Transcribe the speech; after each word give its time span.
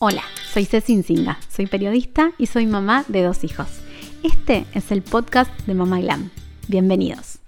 Hola, 0.00 0.22
soy 0.54 0.64
Ceci 0.64 0.92
Insinga, 0.92 1.40
soy 1.52 1.66
periodista 1.66 2.30
y 2.38 2.46
soy 2.46 2.66
mamá 2.66 3.04
de 3.08 3.24
dos 3.24 3.42
hijos. 3.42 3.66
Este 4.22 4.64
es 4.72 4.92
el 4.92 5.02
podcast 5.02 5.50
de 5.66 5.74
Mamá 5.74 5.98
Glam. 5.98 6.30
Bienvenidos. 6.68 7.38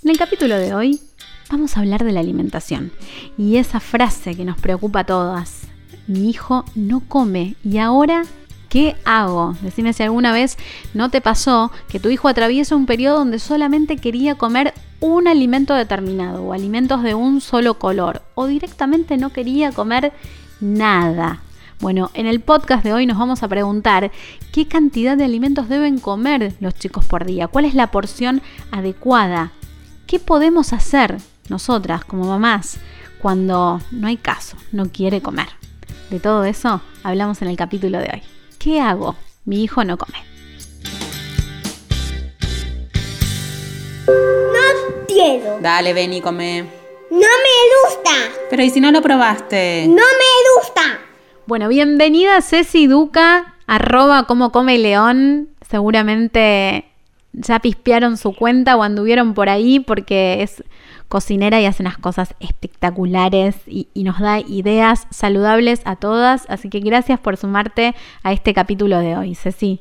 En 0.00 0.10
el 0.10 0.16
capítulo 0.16 0.56
de 0.56 0.74
hoy 0.74 1.00
vamos 1.50 1.76
a 1.76 1.80
hablar 1.80 2.04
de 2.04 2.12
la 2.12 2.20
alimentación 2.20 2.92
y 3.36 3.56
esa 3.56 3.80
frase 3.80 4.36
que 4.36 4.44
nos 4.44 4.60
preocupa 4.60 5.00
a 5.00 5.06
todas. 5.06 5.62
Mi 6.06 6.30
hijo 6.30 6.64
no 6.76 7.00
come 7.00 7.56
y 7.64 7.78
ahora 7.78 8.22
¿Qué 8.68 8.96
hago? 9.04 9.56
Decime 9.62 9.92
si 9.92 10.02
alguna 10.02 10.32
vez 10.32 10.56
no 10.92 11.08
te 11.08 11.20
pasó 11.20 11.70
que 11.88 12.00
tu 12.00 12.10
hijo 12.10 12.28
atraviesa 12.28 12.74
un 12.76 12.86
periodo 12.86 13.18
donde 13.18 13.38
solamente 13.38 13.96
quería 13.96 14.34
comer 14.34 14.74
un 15.00 15.28
alimento 15.28 15.74
determinado 15.74 16.42
o 16.42 16.52
alimentos 16.52 17.02
de 17.02 17.14
un 17.14 17.40
solo 17.40 17.78
color 17.78 18.22
o 18.34 18.46
directamente 18.46 19.16
no 19.16 19.30
quería 19.30 19.72
comer 19.72 20.12
nada. 20.60 21.40
Bueno, 21.80 22.10
en 22.14 22.26
el 22.26 22.40
podcast 22.40 22.82
de 22.82 22.94
hoy 22.94 23.04
nos 23.04 23.18
vamos 23.18 23.42
a 23.42 23.48
preguntar 23.48 24.10
qué 24.52 24.66
cantidad 24.66 25.16
de 25.16 25.24
alimentos 25.24 25.68
deben 25.68 25.98
comer 25.98 26.54
los 26.60 26.74
chicos 26.74 27.04
por 27.04 27.26
día, 27.26 27.48
cuál 27.48 27.66
es 27.66 27.74
la 27.74 27.90
porción 27.90 28.40
adecuada, 28.70 29.52
qué 30.06 30.18
podemos 30.18 30.72
hacer 30.72 31.18
nosotras 31.48 32.04
como 32.04 32.24
mamás 32.24 32.78
cuando 33.20 33.80
no 33.90 34.06
hay 34.06 34.16
caso, 34.16 34.56
no 34.72 34.86
quiere 34.90 35.20
comer. 35.20 35.48
De 36.10 36.20
todo 36.20 36.44
eso 36.44 36.80
hablamos 37.02 37.42
en 37.42 37.48
el 37.48 37.56
capítulo 37.56 37.98
de 37.98 38.10
hoy. 38.12 38.22
¿Qué 38.58 38.80
hago? 38.80 39.16
Mi 39.44 39.62
hijo 39.62 39.84
no 39.84 39.98
come. 39.98 40.18
Quiero. 45.26 45.58
Dale, 45.60 45.92
ven 45.92 46.12
y 46.12 46.20
come. 46.20 46.62
No 47.10 47.18
me 47.18 47.88
gusta. 47.88 48.10
Pero 48.48 48.62
¿y 48.62 48.70
si 48.70 48.80
no 48.80 48.92
lo 48.92 49.02
probaste? 49.02 49.86
No 49.88 49.94
me 49.94 50.60
gusta. 50.60 50.82
Bueno, 51.46 51.68
bienvenida 51.68 52.40
Ceci 52.42 52.86
Duca, 52.86 53.54
arroba 53.66 54.24
como 54.28 54.52
come 54.52 54.78
león. 54.78 55.48
Seguramente 55.68 56.84
ya 57.32 57.58
pispearon 57.58 58.16
su 58.16 58.34
cuenta 58.34 58.76
o 58.76 58.84
anduvieron 58.84 59.34
por 59.34 59.48
ahí 59.48 59.80
porque 59.80 60.42
es 60.42 60.62
cocinera 61.08 61.60
y 61.60 61.66
hace 61.66 61.82
unas 61.82 61.98
cosas 61.98 62.34
espectaculares 62.38 63.56
y, 63.66 63.88
nos 64.04 64.20
da 64.20 64.38
ideas 64.38 65.08
saludables 65.10 65.82
a 65.86 65.96
todas. 65.96 66.48
Así 66.48 66.70
que 66.70 66.78
gracias 66.78 67.18
por 67.18 67.36
sumarte 67.36 67.94
a 68.22 68.32
este 68.32 68.54
capítulo 68.54 69.00
de 69.00 69.16
hoy, 69.16 69.34
Ceci. 69.34 69.80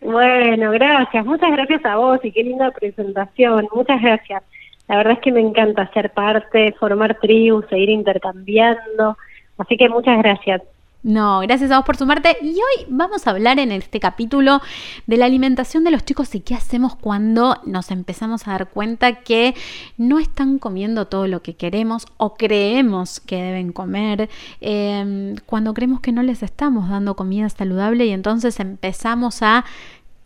Bueno, 0.00 0.70
gracias. 0.70 1.26
Muchas 1.26 1.50
gracias 1.52 1.84
a 1.84 1.96
vos 1.96 2.18
y 2.22 2.32
qué 2.32 2.42
linda 2.42 2.70
presentación. 2.70 3.68
Muchas 3.74 4.00
gracias. 4.00 4.42
La 4.88 4.96
verdad 4.96 5.14
es 5.14 5.20
que 5.20 5.32
me 5.32 5.40
encanta 5.40 5.90
ser 5.92 6.12
parte, 6.12 6.74
formar 6.78 7.18
tribus, 7.20 7.66
seguir 7.68 7.90
intercambiando. 7.90 9.16
Así 9.58 9.76
que 9.76 9.88
muchas 9.88 10.18
gracias. 10.18 10.62
No, 11.06 11.38
gracias 11.38 11.70
a 11.70 11.76
vos 11.76 11.86
por 11.86 11.96
sumarte. 11.96 12.36
Y 12.42 12.54
hoy 12.54 12.86
vamos 12.88 13.26
a 13.26 13.30
hablar 13.30 13.60
en 13.60 13.70
este 13.70 14.00
capítulo 14.00 14.60
de 15.06 15.16
la 15.16 15.26
alimentación 15.26 15.84
de 15.84 15.92
los 15.92 16.04
chicos 16.04 16.34
y 16.34 16.40
qué 16.40 16.56
hacemos 16.56 16.96
cuando 16.96 17.60
nos 17.64 17.92
empezamos 17.92 18.48
a 18.48 18.52
dar 18.52 18.70
cuenta 18.70 19.20
que 19.20 19.54
no 19.98 20.18
están 20.18 20.58
comiendo 20.58 21.06
todo 21.06 21.28
lo 21.28 21.42
que 21.42 21.54
queremos 21.54 22.06
o 22.16 22.34
creemos 22.34 23.20
que 23.20 23.40
deben 23.40 23.72
comer, 23.72 24.28
em, 24.60 25.36
cuando 25.46 25.74
creemos 25.74 26.00
que 26.00 26.10
no 26.10 26.24
les 26.24 26.42
estamos 26.42 26.88
dando 26.88 27.14
comida 27.14 27.48
saludable 27.50 28.06
y 28.06 28.10
entonces 28.10 28.58
empezamos 28.58 29.44
a 29.44 29.64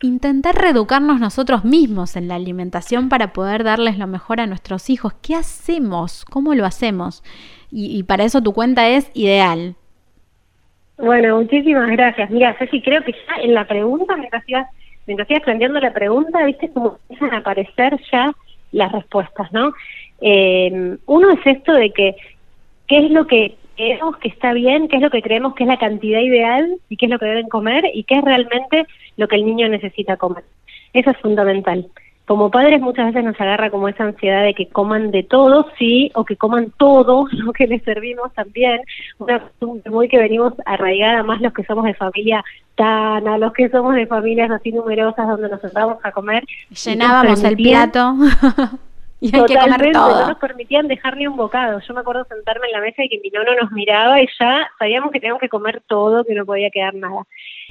intentar 0.01 0.55
reeducarnos 0.55 1.19
nosotros 1.19 1.63
mismos 1.63 2.15
en 2.15 2.27
la 2.27 2.35
alimentación 2.35 3.09
para 3.09 3.33
poder 3.33 3.63
darles 3.63 3.97
lo 3.97 4.07
mejor 4.07 4.39
a 4.39 4.47
nuestros 4.47 4.89
hijos. 4.89 5.13
¿Qué 5.21 5.35
hacemos? 5.35 6.25
¿Cómo 6.25 6.55
lo 6.55 6.65
hacemos? 6.65 7.23
Y, 7.71 8.03
para 8.03 8.25
eso 8.25 8.41
tu 8.41 8.51
cuenta 8.51 8.89
es 8.89 9.09
ideal. 9.13 9.75
Bueno, 10.97 11.39
muchísimas 11.39 11.89
gracias. 11.91 12.29
Mira, 12.29 12.53
Ceci, 12.59 12.81
creo 12.81 13.01
que 13.03 13.13
ya 13.13 13.41
en 13.41 13.53
la 13.53 13.65
pregunta, 13.65 14.17
mientras 14.17 14.43
ibas, 14.47 14.67
mientras 15.07 15.29
ibas 15.31 15.43
planteando 15.43 15.79
la 15.79 15.93
pregunta, 15.93 16.43
viste 16.45 16.69
cómo 16.73 16.97
empiezan 17.09 17.33
a 17.33 17.37
aparecer 17.37 17.97
ya 18.11 18.33
las 18.73 18.91
respuestas, 18.91 19.51
¿no? 19.53 19.73
Eh, 20.19 20.97
uno 21.05 21.31
es 21.31 21.39
esto 21.45 21.73
de 21.73 21.91
que, 21.91 22.15
¿qué 22.87 23.05
es 23.05 23.11
lo 23.11 23.25
que 23.25 23.55
creemos 23.75 24.17
que 24.17 24.27
está 24.27 24.53
bien, 24.53 24.87
qué 24.87 24.97
es 24.97 25.01
lo 25.01 25.09
que 25.09 25.21
creemos 25.21 25.55
que 25.55 25.63
es 25.63 25.67
la 25.67 25.79
cantidad 25.79 26.19
ideal 26.19 26.77
y 26.89 26.97
qué 26.97 27.05
es 27.05 27.11
lo 27.11 27.19
que 27.19 27.25
deben 27.25 27.49
comer 27.49 27.85
y 27.93 28.03
qué 28.03 28.15
es 28.15 28.23
realmente 28.23 28.85
lo 29.17 29.27
que 29.27 29.35
el 29.35 29.45
niño 29.45 29.67
necesita 29.69 30.17
comer? 30.17 30.43
Eso 30.93 31.11
es 31.11 31.17
fundamental 31.17 31.87
como 32.31 32.49
padres 32.49 32.79
muchas 32.79 33.07
veces 33.07 33.25
nos 33.25 33.41
agarra 33.41 33.69
como 33.69 33.89
esa 33.89 34.05
ansiedad 34.05 34.43
de 34.43 34.53
que 34.53 34.69
coman 34.69 35.11
de 35.11 35.23
todo, 35.23 35.67
sí, 35.77 36.11
o 36.15 36.23
que 36.23 36.37
coman 36.37 36.71
todo 36.77 37.27
lo 37.31 37.51
que 37.51 37.67
les 37.67 37.83
servimos 37.83 38.33
también. 38.33 38.79
Una 39.17 39.41
costumbre 39.41 39.91
muy 39.91 40.07
que 40.07 40.17
venimos 40.17 40.53
arraigada 40.65 41.23
más 41.23 41.41
los 41.41 41.51
que 41.51 41.65
somos 41.65 41.83
de 41.83 41.93
familia 41.93 42.41
tan, 42.75 43.27
a 43.27 43.37
los 43.37 43.51
que 43.51 43.67
somos 43.67 43.95
de 43.95 44.07
familias 44.07 44.49
así 44.49 44.71
numerosas 44.71 45.27
donde 45.27 45.49
nos 45.49 45.59
sentamos 45.59 45.97
a 46.03 46.11
comer. 46.13 46.45
Llenábamos 46.69 47.43
el 47.43 47.57
plato. 47.57 48.15
y 49.31 49.35
hay 49.35 49.45
que 49.45 49.55
comer 49.55 49.91
todo. 49.91 50.21
no 50.21 50.27
nos 50.29 50.37
permitían 50.39 50.87
dejar 50.87 51.15
ni 51.15 51.27
un 51.27 51.37
bocado. 51.37 51.79
Yo 51.79 51.93
me 51.93 51.99
acuerdo 51.99 52.25
sentarme 52.25 52.65
en 52.67 52.73
la 52.73 52.81
mesa 52.81 53.03
y 53.03 53.09
que 53.09 53.19
mi 53.23 53.29
nono 53.29 53.51
nos 53.61 53.71
miraba 53.71 54.19
y 54.19 54.27
ya 54.39 54.67
sabíamos 54.79 55.11
que 55.11 55.19
teníamos 55.19 55.39
que 55.39 55.49
comer 55.49 55.83
todo, 55.87 56.25
que 56.25 56.33
no 56.33 56.43
podía 56.43 56.71
quedar 56.71 56.95
nada. 56.95 57.27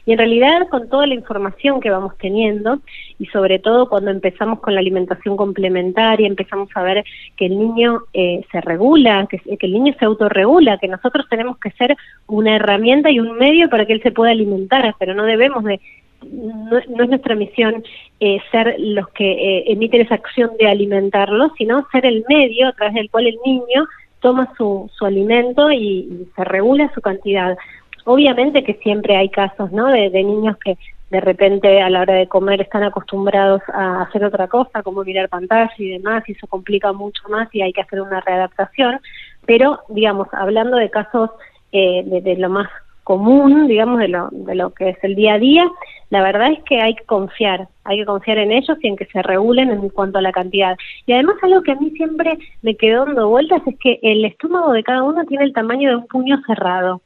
Y 0.06 0.12
en 0.12 0.18
realidad 0.18 0.68
con 0.70 0.88
toda 0.88 1.08
la 1.08 1.14
información 1.14 1.80
que 1.80 1.90
vamos 1.90 2.16
teniendo 2.18 2.78
y 3.18 3.26
sobre 3.26 3.58
todo 3.58 3.88
cuando 3.88 4.12
empezamos 4.12 4.60
con 4.60 4.74
la 4.74 4.80
alimentación 4.80 5.36
complementaria, 5.36 6.26
empezamos 6.26 6.68
a 6.74 6.82
ver 6.82 7.04
que 7.36 7.46
el 7.46 7.58
niño 7.58 8.02
eh, 8.14 8.42
se 8.50 8.60
regula, 8.60 9.26
que, 9.28 9.38
que 9.38 9.66
el 9.66 9.72
niño 9.72 9.92
se 9.98 10.04
autorregula, 10.04 10.78
que 10.78 10.88
nosotros 10.88 11.26
tenemos 11.28 11.58
que 11.58 11.72
ser 11.72 11.96
una 12.28 12.56
herramienta 12.56 13.10
y 13.10 13.18
un 13.18 13.36
medio 13.36 13.68
para 13.68 13.86
que 13.86 13.92
él 13.92 14.02
se 14.02 14.12
pueda 14.12 14.30
alimentar, 14.30 14.94
pero 14.98 15.14
no 15.14 15.24
debemos 15.24 15.64
de 15.64 15.80
no, 16.24 16.78
es 16.78 16.88
nuestra 16.88 17.34
misión 17.34 17.82
eh, 18.20 18.38
ser 18.50 18.76
los 18.78 19.08
que 19.10 19.30
eh, 19.32 19.64
emiten 19.72 20.02
esa 20.02 20.14
acción 20.14 20.50
de 20.58 20.68
alimentarlo, 20.68 21.52
sino 21.56 21.86
ser 21.92 22.06
el 22.06 22.24
medio 22.28 22.68
a 22.68 22.72
través 22.72 22.94
del 22.94 23.10
cual 23.10 23.26
el 23.26 23.38
niño 23.44 23.86
toma 24.20 24.52
su, 24.56 24.90
su 24.94 25.06
alimento 25.06 25.70
y 25.72 26.28
se 26.36 26.44
regula 26.44 26.92
su 26.94 27.00
cantidad. 27.00 27.56
Obviamente 28.04 28.64
que 28.64 28.74
siempre 28.74 29.16
hay 29.16 29.28
casos, 29.28 29.72
¿no? 29.72 29.88
De, 29.88 30.10
niños 30.10 30.56
que 30.64 30.76
de 31.10 31.20
repente 31.20 31.80
a 31.82 31.90
la 31.90 32.02
hora 32.02 32.14
de 32.14 32.28
comer 32.28 32.60
están 32.60 32.84
acostumbrados 32.84 33.62
a 33.72 34.02
hacer 34.02 34.24
otra 34.24 34.46
cosa, 34.46 34.82
como 34.82 35.04
mirar 35.04 35.28
pantalla 35.28 35.72
y 35.76 35.90
demás, 35.90 36.22
y 36.28 36.32
eso 36.32 36.46
complica 36.46 36.92
mucho 36.92 37.22
más 37.28 37.48
y 37.52 37.62
hay 37.62 37.72
que 37.72 37.80
hacer 37.80 38.00
una 38.00 38.20
readaptación. 38.20 39.00
Pero, 39.46 39.80
digamos, 39.88 40.28
hablando 40.32 40.76
de 40.76 40.90
casos 40.90 41.30
eh, 41.72 42.02
de, 42.04 42.36
lo 42.36 42.48
más 42.48 42.68
común, 43.10 43.66
digamos, 43.66 43.98
de 43.98 44.06
lo, 44.06 44.28
de 44.30 44.54
lo 44.54 44.70
que 44.70 44.90
es 44.90 44.98
el 45.02 45.16
día 45.16 45.34
a 45.34 45.38
día, 45.40 45.64
la 46.10 46.22
verdad 46.22 46.52
es 46.52 46.62
que 46.62 46.80
hay 46.80 46.94
que 46.94 47.02
confiar, 47.06 47.66
hay 47.82 47.98
que 47.98 48.04
confiar 48.04 48.38
en 48.38 48.52
ellos 48.52 48.78
y 48.80 48.86
en 48.86 48.96
que 48.96 49.06
se 49.06 49.20
regulen 49.20 49.72
en 49.72 49.88
cuanto 49.88 50.18
a 50.18 50.22
la 50.22 50.30
cantidad. 50.30 50.76
Y 51.06 51.12
además 51.12 51.34
algo 51.42 51.60
que 51.62 51.72
a 51.72 51.74
mí 51.74 51.90
siempre 51.90 52.38
me 52.62 52.76
quedó 52.76 53.06
dando 53.06 53.28
vueltas 53.28 53.62
es 53.66 53.76
que 53.80 53.98
el 54.02 54.24
estómago 54.24 54.72
de 54.72 54.84
cada 54.84 55.02
uno 55.02 55.24
tiene 55.24 55.42
el 55.42 55.52
tamaño 55.52 55.90
de 55.90 55.96
un 55.96 56.06
puño 56.06 56.40
cerrado 56.46 57.02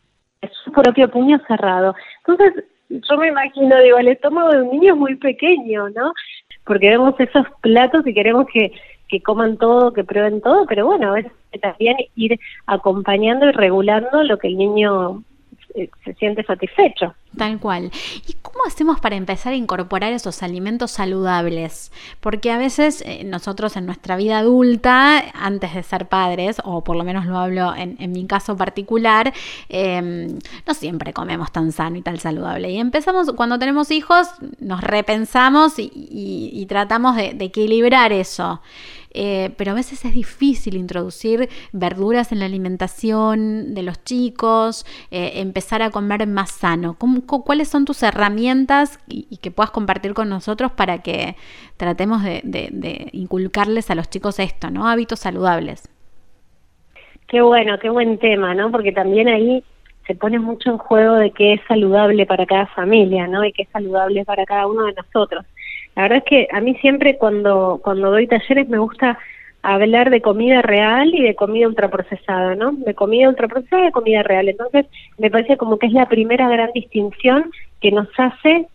su 0.62 0.73
propio 0.73 1.11
puño 1.11 1.41
cerrado. 1.49 1.95
Entonces, 2.27 2.65
yo 2.91 3.17
me 3.17 3.29
imagino, 3.29 3.81
digo, 3.81 3.97
el 3.97 4.09
estómago 4.09 4.50
de 4.50 4.61
un 4.61 4.73
niño 4.73 4.93
es 4.93 5.00
muy 5.00 5.17
pequeño, 5.17 5.89
¿no? 5.89 6.12
Porque 6.67 6.91
vemos 6.91 7.15
esos 7.19 7.47
platos 7.62 8.07
y 8.07 8.12
queremos 8.12 8.47
que, 8.53 8.73
que 9.09 9.23
coman 9.23 9.57
todo, 9.57 9.95
que 9.95 10.05
prueben 10.05 10.43
todo, 10.43 10.67
pero 10.67 10.85
bueno, 10.85 11.17
es 11.17 11.27
también 11.62 11.97
ir 12.15 12.39
acompañando 12.67 13.49
y 13.49 13.53
regulando 13.53 14.23
lo 14.23 14.37
que 14.37 14.49
el 14.49 14.59
niño 14.59 15.23
se 15.75 16.15
siente 16.15 16.43
satisfecho. 16.44 17.15
Tal 17.37 17.59
cual. 17.59 17.91
¿Y 18.27 18.35
cómo 18.35 18.59
hacemos 18.67 19.01
para 19.01 19.17
empezar 19.17 19.53
a 19.53 19.57
incorporar 19.57 20.13
esos 20.13 20.43
alimentos 20.43 20.93
saludables? 20.93 21.91
Porque 22.21 22.53
a 22.53 22.59
veces 22.59 23.03
eh, 23.07 23.25
nosotros 23.25 23.77
en 23.77 23.87
nuestra 23.87 24.17
vida 24.17 24.39
adulta, 24.39 25.25
antes 25.35 25.75
de 25.75 25.83
ser 25.83 26.09
padres, 26.09 26.59
o 26.65 26.85
por 26.85 26.97
lo 26.97 27.05
menos 27.05 27.27
lo 27.27 27.39
hablo 27.39 27.75
en, 27.75 28.13
mi 28.13 28.27
caso 28.27 28.57
particular, 28.57 29.33
em, 29.69 30.39
no 30.67 30.75
siempre 30.75 31.13
comemos 31.13 31.51
tan 31.51 31.73
sano 31.73 31.97
y 31.97 32.03
tan 32.03 32.19
saludable. 32.19 32.71
Y 32.71 32.79
empezamos, 32.79 33.33
cuando 33.33 33.59
tenemos 33.59 33.91
hijos, 33.91 34.29
nos 34.61 34.81
repensamos 34.81 35.75
y, 35.79 36.65
tratamos 36.69 37.17
de 37.17 37.37
equilibrar 37.41 38.13
eso. 38.13 38.61
Eh, 39.15 39.55
pero 39.57 39.71
a 39.71 39.75
veces 39.75 40.05
es 40.05 40.13
difícil 40.13 40.75
introducir 40.75 41.49
verduras 41.73 42.33
en 42.33 42.41
la 42.41 42.47
alimentación 42.47 43.73
de 43.73 43.83
los 43.85 44.03
chicos, 44.03 44.85
eh, 45.13 45.35
empezar 45.37 45.83
a 45.83 45.91
comer 45.91 46.27
más 46.27 46.51
sano. 46.51 46.95
¿Cuáles 47.26 47.69
son 47.69 47.85
tus 47.85 48.03
herramientas 48.03 48.99
y, 49.09 49.38
que 49.38 49.50
puedas 49.50 49.71
compartir 49.71 50.15
con 50.15 50.29
nosotros 50.29 50.73
para 50.73 50.99
que 50.99 51.37
tratemos 51.76 52.23
de, 52.23 52.41
de, 52.44 53.09
inculcarles 53.12 53.91
a 53.91 53.94
los 53.94 54.09
chicos 54.09 54.38
esto, 54.38 54.71
¿no? 54.71 54.88
Hábitos 54.88 55.21
saludables. 55.21 55.88
Qué 57.29 57.41
bueno, 57.41 57.79
qué 57.79 57.91
buen 57.91 58.19
tema, 58.19 58.55
¿no? 58.55 58.71
Porque 58.71 58.93
también 58.93 59.29
ahí 59.29 59.65
se 60.06 60.15
pone 60.15 60.38
mucho 60.38 60.71
en 60.71 60.79
juego 60.79 61.15
de 61.15 61.31
qué 61.31 61.55
es 61.55 61.61
saludable 61.67 62.26
para 62.26 62.47
cada 62.47 62.67
familia, 62.67 63.26
¿no? 63.26 63.44
Y 63.44 63.53
qué 63.53 63.62
es 63.62 63.69
saludable 63.71 64.25
para 64.25 64.44
cada 64.44 64.67
uno 64.67 64.85
de 64.85 64.93
nosotros. 64.93 65.44
La 65.97 66.03
verdad 66.03 66.19
es 66.19 66.25
que 66.25 66.49
a 66.53 66.61
mí 66.61 66.75
siempre 66.76 67.17
cuando, 67.17 67.81
cuando 67.82 68.11
doy 68.11 68.26
talleres 68.26 68.69
me 68.69 68.79
gusta 68.79 69.19
hablar 69.64 70.11
de 70.11 70.20
comida 70.20 70.61
real 70.61 71.14
y 71.14 71.22
de 71.22 71.34
comida 71.34 71.66
ultraprocesada, 71.66 72.55
¿no? 72.55 72.72
De 72.72 72.94
comida 72.94 73.31
ultraprocesada 73.31 73.82
y 73.82 73.87
de 73.87 73.93
comida 73.93 74.22
real. 74.22 74.49
Entonces, 74.50 74.87
me 75.16 75.31
parece 75.31 75.56
como 75.56 75.78
que 75.78 75.87
es 75.87 75.93
la 75.94 76.06
primera 76.06 76.49
gran 76.50 76.70
distinción 76.72 77.50
que 77.81 77.90
nos 77.90 78.08
hace 78.19 78.69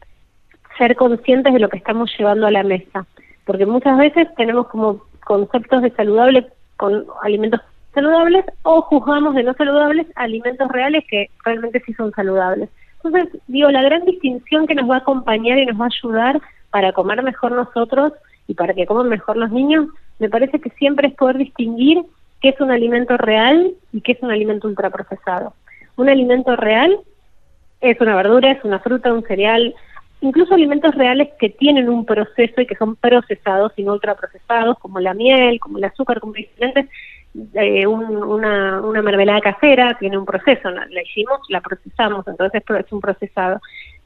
ser 0.80 0.96
conscientes 0.96 1.54
de 1.54 1.60
lo 1.60 1.70
que 1.70 1.78
estamos 1.78 2.12
llevando 2.18 2.48
a 2.48 2.52
la 2.52 2.64
mesa. 2.64 3.06
Porque 3.46 3.68
muchas 3.68 4.00
veces 4.00 4.28
tenemos 4.36 4.68
como 4.68 5.04
conceptos 5.26 5.84
de 5.84 5.92
saludable 5.92 6.48
con 6.76 7.06
alimentos 7.22 7.62
saludables 7.94 8.46
o 8.64 8.82
juzgamos 8.82 9.36
de 9.36 9.44
no 9.44 9.54
saludables 9.54 10.08
alimentos 10.16 10.68
reales 10.70 11.04
que 11.08 11.30
realmente 11.46 11.84
sí 11.86 11.94
son 11.94 12.12
saludables. 12.14 12.68
Entonces, 13.04 13.40
digo, 13.48 13.70
la 13.70 13.84
gran 13.84 14.06
distinción 14.06 14.66
que 14.66 14.76
nos 14.76 14.90
va 14.90 14.96
a 14.96 15.00
acompañar 15.00 15.60
y 15.60 15.68
nos 15.68 15.80
va 15.80 15.86
a 15.86 15.90
ayudar 15.94 16.42
para 16.72 16.94
comer 16.94 17.22
mejor 17.22 17.52
nosotros 17.52 18.14
y 18.50 18.56
para 18.56 18.74
que 18.74 18.88
coman 18.88 19.08
mejor 19.08 19.38
los 19.38 19.52
niños, 19.52 19.86
me 20.18 20.28
parece 20.28 20.60
que 20.60 20.72
siempre 20.72 21.10
es 21.10 21.14
poder 21.14 21.38
distinguir 21.38 22.02
qué 22.42 22.50
es 22.50 22.60
un 22.60 22.72
alimento 22.72 23.16
real 23.16 23.74
y 23.94 24.02
qué 24.02 24.14
es 24.14 24.24
un 24.24 24.32
alimento 24.32 24.68
ultraprocesado. 24.68 25.54
Un 25.98 26.10
alimento 26.10 26.56
real 26.56 26.98
es 27.80 28.02
una 28.02 28.16
verdura, 28.16 28.52
es 28.52 28.64
una 28.64 28.80
fruta, 28.80 29.14
un 29.14 29.24
cereal, 29.24 29.76
incluso 30.22 30.56
alimentos 30.56 30.96
reales 30.96 31.30
que 31.40 31.52
tienen 31.52 31.90
un 31.90 32.08
proceso 32.08 32.60
y 32.60 32.66
que 32.66 32.76
son 32.76 32.96
procesados 32.96 33.72
y 33.78 33.84
no 33.84 33.94
ultraprocesados, 33.94 34.80
como 34.80 35.00
la 35.00 35.14
miel, 35.14 35.60
como 35.60 35.78
el 35.78 35.84
azúcar, 35.84 36.20
como 36.20 36.34
diferentes, 36.34 36.88
eh, 37.54 37.86
una, 37.86 38.82
una 38.82 39.02
mermelada 39.04 39.42
casera 39.42 39.96
tiene 40.00 40.18
un 40.18 40.26
proceso, 40.26 40.72
la, 40.72 40.88
la 40.90 41.04
hicimos, 41.04 41.40
la 41.50 41.62
procesamos, 41.62 42.28
entonces 42.28 42.64
es 42.68 42.92
un 42.92 43.00
procesado 43.00 43.62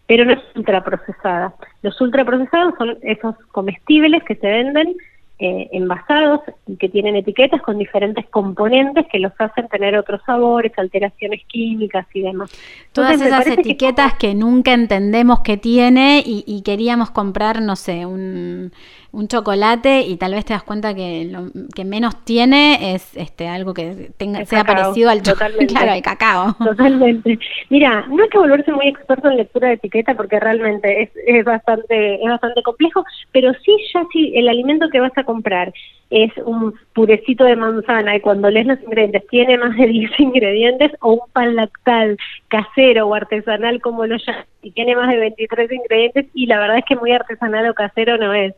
pero 0.08 0.26
no 0.26 0.34
es 0.34 0.40
ultraprocesada. 0.56 1.54
Los 1.82 2.00
ultraprocesados 2.02 2.74
son 2.78 2.98
esos 3.02 3.36
comestibles 3.52 4.24
que 4.24 4.36
se 4.36 4.48
venden 4.48 4.96
eh, 5.40 5.68
envasados 5.72 6.42
y 6.68 6.78
que 6.78 6.90
tienen 6.90 7.16
etiquetas 7.16 7.62
con 7.62 7.78
diferentes 7.78 8.26
componentes 8.30 9.06
que 9.12 9.20
los 9.20 9.34
hacen 9.40 9.68
tener 9.68 9.98
otros 9.98 10.22
sabores, 10.26 10.72
alteraciones 10.78 11.42
químicas 11.48 12.06
y 12.14 12.22
demás. 12.22 12.52
Todas 12.92 13.20
esas 13.20 13.48
etiquetas 13.48 14.14
que, 14.16 14.36
nunca 14.36 14.74
entendemos 14.74 15.42
que 15.42 15.58
tiene 15.58 16.22
y 16.26 16.62
queríamos 16.64 17.12
comprar, 17.12 17.62
no 17.62 17.76
sé, 17.76 18.06
un 18.06 18.72
un 19.14 19.28
chocolate 19.28 20.02
y 20.02 20.18
tal 20.18 20.34
vez 20.34 20.44
te 20.44 20.54
das 20.54 20.64
cuenta 20.64 20.96
que 20.96 21.26
lo 21.26 21.44
que 21.74 21.86
menos 21.86 22.26
tiene 22.26 22.96
es 22.96 23.16
este 23.16 23.48
algo 23.48 23.74
que 23.74 24.12
tenga, 24.18 24.44
sea 24.46 24.64
parecido 24.64 25.12
al 25.12 25.22
chocolate, 25.22 25.68
claro, 25.68 25.92
al 25.92 26.02
cacao. 26.02 26.54
Totalmente. 26.54 27.38
Mira, 27.70 28.08
no 28.10 28.24
hay 28.24 28.30
que 28.30 28.40
volverse 28.40 28.72
muy 28.72 28.88
experto 28.88 29.30
en 29.30 29.38
lectura 29.38 29.68
de 29.68 29.76
etiqueta 29.76 30.16
porque 30.16 30.40
realmente 30.40 31.04
es, 31.04 31.12
es 31.28 31.46
bastante 31.46 32.16
es 32.16 32.28
bastante 32.28 32.64
complejo, 32.64 33.06
pero 33.32 33.54
sí 33.64 33.72
ya 33.94 34.04
si 34.12 34.36
el 34.36 34.50
alimento 34.50 34.90
que 34.90 35.00
vas 35.00 35.16
a 35.16 35.24
comprar 35.24 35.72
es 36.14 36.32
un 36.46 36.76
purecito 36.94 37.44
de 37.44 37.56
manzana 37.56 38.16
y 38.16 38.22
cuando 38.22 38.50
lees 38.50 38.68
los 38.68 38.82
ingredientes 38.82 39.28
tiene 39.28 39.58
más 39.58 39.76
de 39.76 39.88
10 39.88 40.20
ingredientes 40.20 40.92
o 41.02 41.14
un 41.14 41.32
pan 41.32 41.56
lactal 41.56 42.18
casero 42.48 43.08
o 43.08 43.16
artesanal 43.16 43.82
como 43.82 44.06
lo 44.06 44.18
llaman 44.18 44.46
y 44.62 44.72
tiene 44.72 44.96
más 44.96 45.10
de 45.10 45.18
23 45.18 45.72
ingredientes 45.72 46.26
y 46.34 46.46
la 46.46 46.60
verdad 46.60 46.78
es 46.78 46.86
que 46.86 46.96
muy 46.96 47.12
artesanal 47.12 47.68
o 47.70 47.74
casero 47.74 48.18
no 48.18 48.34
es. 48.34 48.54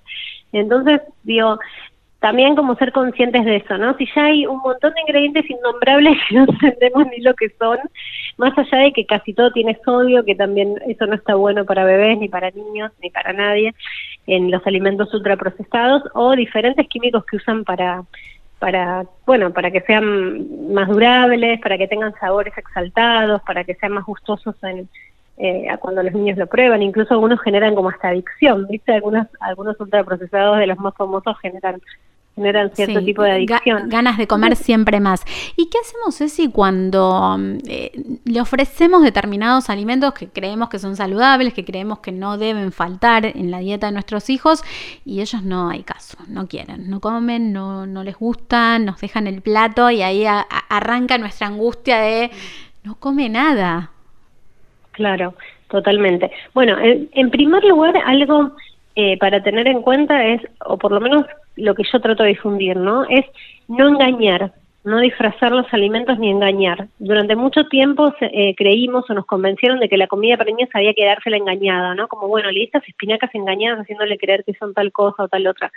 Entonces, 0.52 1.02
digo, 1.24 1.60
también 2.26 2.56
como 2.56 2.74
ser 2.74 2.92
conscientes 2.92 3.46
de 3.46 3.58
eso, 3.58 3.78
¿no? 3.78 3.96
Si 3.98 4.08
ya 4.16 4.26
hay 4.26 4.48
un 4.48 4.58
montón 4.58 4.92
de 4.96 5.02
ingredientes 5.02 5.48
innombrables 5.48 6.18
que 6.28 6.34
no 6.34 6.46
entendemos 6.46 7.06
ni 7.12 7.22
lo 7.22 7.36
que 7.36 7.50
son, 7.60 7.78
más 8.38 8.58
allá 8.58 8.80
de 8.80 8.94
que 8.94 9.06
casi 9.06 9.32
todo 9.36 9.52
tiene 9.52 9.78
sodio, 9.86 10.26
que 10.26 10.34
también 10.34 10.74
eso 10.88 11.06
no 11.06 11.14
está 11.14 11.36
bueno 11.36 11.66
para 11.66 11.86
bebés, 11.86 12.18
ni 12.18 12.28
para 12.28 12.50
niños, 12.50 12.92
ni 13.04 13.12
para 13.12 13.32
nadie, 13.32 13.76
en 14.26 14.50
los 14.50 14.66
alimentos 14.66 15.14
ultraprocesados, 15.14 16.02
o 16.16 16.36
diferentes 16.36 16.88
químicos 16.88 17.24
que 17.26 17.38
usan 17.38 17.64
para 17.64 18.02
para, 18.58 19.06
bueno, 19.28 19.54
para 19.54 19.70
que 19.70 19.82
sean 19.82 20.74
más 20.74 20.88
durables, 20.88 21.62
para 21.62 21.78
que 21.78 21.88
tengan 21.88 22.16
sabores 22.20 22.58
exaltados, 22.58 23.40
para 23.44 23.64
que 23.66 23.76
sean 23.76 23.92
más 23.92 24.06
gustosos 24.06 24.56
en, 24.64 24.90
eh, 25.38 25.68
cuando 25.80 26.02
los 26.02 26.14
niños 26.14 26.38
lo 26.38 26.48
prueban, 26.48 26.82
incluso 26.82 27.14
algunos 27.14 27.40
generan 27.42 27.76
como 27.76 27.90
hasta 27.90 28.08
adicción, 28.08 28.66
¿viste? 28.68 28.94
Algunos, 28.94 29.28
algunos 29.42 29.80
ultraprocesados 29.80 30.58
de 30.58 30.68
los 30.68 30.80
más 30.80 30.96
famosos 30.96 31.38
generan 31.40 31.82
generan 32.36 32.70
cierto 32.74 33.02
tipo 33.04 33.24
de 33.24 33.32
adicción. 33.32 33.90
ganas 33.90 34.18
de 34.18 34.28
comer 34.28 34.56
siempre 34.56 35.00
más. 35.00 35.24
¿Y 35.56 35.70
qué 35.70 35.78
hacemos, 35.80 36.18
Ceci, 36.18 36.50
cuando 36.50 37.38
eh, 37.68 37.92
le 38.26 38.42
ofrecemos 38.42 39.04
determinados 39.04 39.70
alimentos 39.70 40.14
que 40.14 40.28
creemos 40.28 40.70
que 40.70 40.80
son 40.80 40.96
saludables, 40.96 41.54
que 41.54 41.64
creemos 41.64 42.00
que 42.00 42.12
no 42.12 42.38
deben 42.38 42.72
faltar 42.72 43.26
en 43.26 43.52
la 43.52 43.60
dieta 43.60 43.88
de 43.88 43.94
nuestros 43.94 44.30
hijos 44.30 44.64
y 45.06 45.22
ellos 45.22 45.44
no 45.44 45.70
hay 45.70 45.84
caso, 45.84 46.18
no 46.28 46.48
quieren, 46.48 46.90
no 46.90 47.00
comen, 47.00 47.54
no, 47.54 47.86
no 47.86 48.04
les 48.04 48.18
gustan, 48.18 48.86
nos 48.86 49.00
dejan 49.00 49.28
el 49.28 49.42
plato 49.42 49.90
y 49.90 50.02
ahí 50.02 50.26
arranca 50.70 51.18
nuestra 51.18 51.48
angustia 51.48 52.00
de 52.00 52.32
no 52.86 52.96
come 52.96 53.30
nada? 53.30 53.90
Claro, 54.92 55.34
totalmente. 55.70 56.32
Bueno, 56.54 56.78
en, 56.80 57.30
primer 57.32 57.64
lugar, 57.64 57.96
algo 58.06 58.52
eh, 58.96 59.18
para 59.18 59.44
tener 59.44 59.68
en 59.68 59.82
cuenta 59.82 60.26
es, 60.26 60.42
o 60.66 60.78
por 60.78 60.92
lo 60.92 61.02
menos 61.02 61.26
lo 61.56 61.76
que 61.76 61.84
yo 61.92 62.00
trato 62.00 62.24
de 62.24 62.30
difundir, 62.30 62.78
¿no? 62.78 63.04
Es 63.06 63.26
no 63.68 63.88
engañar, 63.88 64.54
no 64.86 65.00
disfrazar 65.00 65.52
los 65.52 65.66
alimentos 65.74 66.18
ni 66.20 66.30
engañar. 66.30 66.88
Durante 67.00 67.36
mucho 67.36 67.66
tiempo 67.66 68.14
eh, 68.22 68.54
creímos 68.56 69.10
o 69.10 69.14
nos 69.14 69.26
convencieron 69.26 69.80
de 69.80 69.90
que 69.90 69.98
la 69.98 70.08
comida 70.08 70.38
para 70.38 70.52
niños 70.52 70.70
había 70.74 70.94
que 70.94 71.04
engañada, 71.36 71.96
¿no? 71.96 72.08
Como, 72.08 72.28
bueno, 72.28 72.52
le 72.52 72.64
estas 72.64 72.88
espinacas 72.88 73.34
engañadas 73.34 73.80
haciéndole 73.80 74.18
creer 74.18 74.44
que 74.46 74.54
son 74.54 74.74
tal 74.74 74.92
cosa 74.92 75.24
o 75.24 75.28
tal 75.28 75.48
otra. 75.48 75.72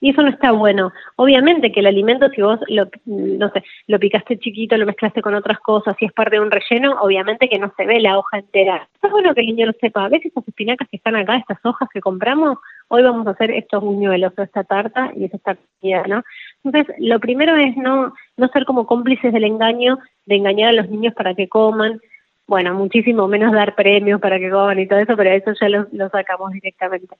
Y 0.00 0.10
eso 0.10 0.22
no 0.22 0.28
está 0.28 0.52
bueno. 0.52 0.92
Obviamente 1.16 1.72
que 1.72 1.80
el 1.80 1.86
alimento, 1.86 2.28
si 2.30 2.42
vos 2.42 2.60
lo, 2.68 2.88
no 3.06 3.50
sé, 3.50 3.64
lo 3.86 3.98
picaste 3.98 4.38
chiquito, 4.38 4.76
lo 4.76 4.84
mezclaste 4.84 5.22
con 5.22 5.34
otras 5.34 5.58
cosas, 5.60 5.96
si 5.98 6.04
es 6.04 6.12
parte 6.12 6.36
de 6.36 6.42
un 6.42 6.50
relleno, 6.50 6.96
obviamente 7.00 7.48
que 7.48 7.58
no 7.58 7.72
se 7.76 7.86
ve 7.86 8.00
la 8.00 8.18
hoja 8.18 8.38
entera. 8.38 8.88
Es 9.02 9.10
bueno 9.10 9.34
que 9.34 9.40
el 9.40 9.46
niño 9.46 9.66
lo 9.66 9.72
sepa. 9.80 10.08
¿Ves 10.08 10.24
estas 10.24 10.46
espinacas 10.46 10.88
que 10.88 10.96
están 10.98 11.16
acá, 11.16 11.36
estas 11.36 11.58
hojas 11.64 11.88
que 11.92 12.00
compramos? 12.00 12.58
Hoy 12.88 13.02
vamos 13.02 13.26
a 13.26 13.30
hacer 13.30 13.50
estos 13.50 13.82
buñuelos 13.82 14.32
o 14.36 14.42
esta 14.42 14.64
tarta 14.64 15.12
y 15.16 15.24
es 15.24 15.34
esta 15.34 15.56
comida, 15.56 16.04
¿no? 16.06 16.22
Entonces, 16.62 16.94
lo 16.98 17.18
primero 17.18 17.56
es 17.56 17.76
no, 17.76 18.14
no 18.36 18.48
ser 18.48 18.64
como 18.64 18.86
cómplices 18.86 19.32
del 19.32 19.44
engaño, 19.44 19.98
de 20.24 20.36
engañar 20.36 20.70
a 20.70 20.72
los 20.72 20.88
niños 20.88 21.14
para 21.14 21.34
que 21.34 21.48
coman. 21.48 22.00
Bueno, 22.46 22.74
muchísimo 22.74 23.26
menos 23.26 23.52
dar 23.52 23.74
premios 23.74 24.20
para 24.20 24.38
que 24.38 24.50
coman 24.50 24.78
y 24.78 24.86
todo 24.86 25.00
eso, 25.00 25.16
pero 25.16 25.30
eso 25.30 25.52
ya 25.60 25.68
lo, 25.68 25.86
lo 25.92 26.08
sacamos 26.10 26.52
directamente. 26.52 27.16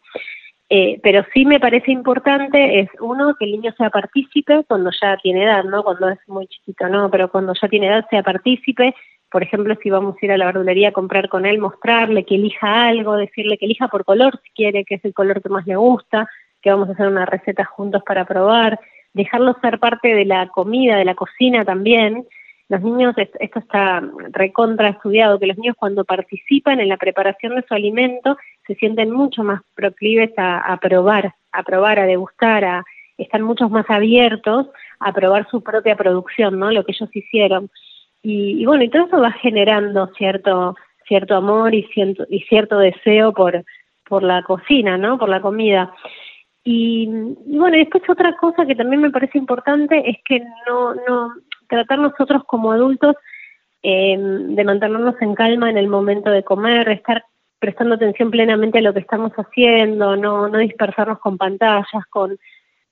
Eh, 0.68 0.98
pero 1.00 1.24
sí 1.32 1.44
me 1.44 1.60
parece 1.60 1.92
importante 1.92 2.80
es 2.80 2.88
uno 2.98 3.36
que 3.38 3.44
el 3.44 3.52
niño 3.52 3.72
sea 3.78 3.88
partícipe 3.88 4.64
cuando 4.64 4.90
ya 5.00 5.16
tiene 5.18 5.44
edad, 5.44 5.62
no 5.62 5.84
cuando 5.84 6.08
es 6.08 6.18
muy 6.26 6.48
chiquito, 6.48 6.88
no, 6.88 7.08
pero 7.08 7.30
cuando 7.30 7.52
ya 7.60 7.68
tiene 7.68 7.86
edad 7.86 8.06
sea 8.10 8.22
partícipe. 8.22 8.94
Por 9.30 9.42
ejemplo, 9.42 9.76
si 9.82 9.90
vamos 9.90 10.16
a 10.16 10.24
ir 10.24 10.32
a 10.32 10.38
la 10.38 10.46
verdulería 10.46 10.90
a 10.90 10.92
comprar 10.92 11.28
con 11.28 11.46
él, 11.46 11.58
mostrarle 11.58 12.24
que 12.24 12.36
elija 12.36 12.86
algo, 12.86 13.16
decirle 13.16 13.58
que 13.58 13.66
elija 13.66 13.88
por 13.88 14.04
color 14.04 14.40
si 14.44 14.50
quiere, 14.50 14.84
que 14.84 14.96
es 14.96 15.04
el 15.04 15.14
color 15.14 15.42
que 15.42 15.48
más 15.48 15.66
le 15.66 15.76
gusta, 15.76 16.28
que 16.62 16.70
vamos 16.70 16.88
a 16.88 16.92
hacer 16.92 17.08
una 17.08 17.26
receta 17.26 17.64
juntos 17.64 18.02
para 18.04 18.24
probar, 18.24 18.78
dejarlo 19.12 19.56
ser 19.60 19.78
parte 19.78 20.14
de 20.14 20.24
la 20.24 20.48
comida, 20.48 20.96
de 20.96 21.04
la 21.04 21.14
cocina 21.14 21.64
también, 21.64 22.26
los 22.68 22.82
niños, 22.82 23.14
esto 23.16 23.58
está 23.60 24.02
recontra 24.32 24.88
estudiado, 24.88 25.38
que 25.38 25.46
los 25.46 25.56
niños 25.56 25.76
cuando 25.78 26.04
participan 26.04 26.80
en 26.80 26.88
la 26.88 26.96
preparación 26.96 27.54
de 27.54 27.64
su 27.66 27.74
alimento 27.74 28.36
se 28.66 28.74
sienten 28.74 29.12
mucho 29.12 29.44
más 29.44 29.62
proclives 29.74 30.32
a, 30.36 30.76
probar, 30.80 31.32
a 31.52 31.62
probar, 31.62 32.00
a 32.00 32.06
degustar, 32.06 32.64
a 32.64 32.84
están 33.18 33.42
mucho 33.42 33.68
más 33.68 33.88
abiertos 33.88 34.66
a 34.98 35.12
probar 35.12 35.48
su 35.50 35.62
propia 35.62 35.96
producción, 35.96 36.58
¿no? 36.58 36.70
Lo 36.70 36.84
que 36.84 36.92
ellos 36.92 37.08
hicieron. 37.14 37.70
Y, 38.28 38.66
bueno, 38.66 38.82
y 38.82 38.90
todo 38.90 39.06
eso 39.06 39.20
va 39.20 39.30
generando 39.30 40.08
cierto 40.18 40.74
cierto 41.06 41.36
amor 41.36 41.72
y 41.72 41.84
cierto, 41.94 42.26
y 42.28 42.40
cierto 42.40 42.78
deseo 42.78 43.32
por, 43.32 43.64
por 44.08 44.24
la 44.24 44.42
cocina, 44.42 44.98
¿no? 44.98 45.16
Por 45.16 45.28
la 45.28 45.40
comida. 45.40 45.94
Y, 46.64 47.08
y, 47.46 47.56
bueno, 47.56 47.76
después 47.76 48.02
otra 48.08 48.36
cosa 48.36 48.66
que 48.66 48.74
también 48.74 49.02
me 49.02 49.12
parece 49.12 49.38
importante 49.38 50.10
es 50.10 50.16
que 50.24 50.42
no, 50.66 50.96
no 51.08 51.34
tratar 51.68 52.00
nosotros 52.00 52.42
como 52.46 52.72
adultos 52.72 53.14
eh, 53.84 54.16
de 54.18 54.64
mantenernos 54.64 55.14
en 55.22 55.36
calma 55.36 55.70
en 55.70 55.78
el 55.78 55.86
momento 55.86 56.28
de 56.30 56.42
comer, 56.42 56.88
estar 56.88 57.24
prestando 57.60 57.94
atención 57.94 58.32
plenamente 58.32 58.78
a 58.78 58.82
lo 58.82 58.92
que 58.92 58.98
estamos 58.98 59.30
haciendo, 59.34 60.16
no, 60.16 60.48
no 60.48 60.58
dispersarnos 60.58 61.20
con 61.20 61.38
pantallas, 61.38 62.04
con, 62.10 62.36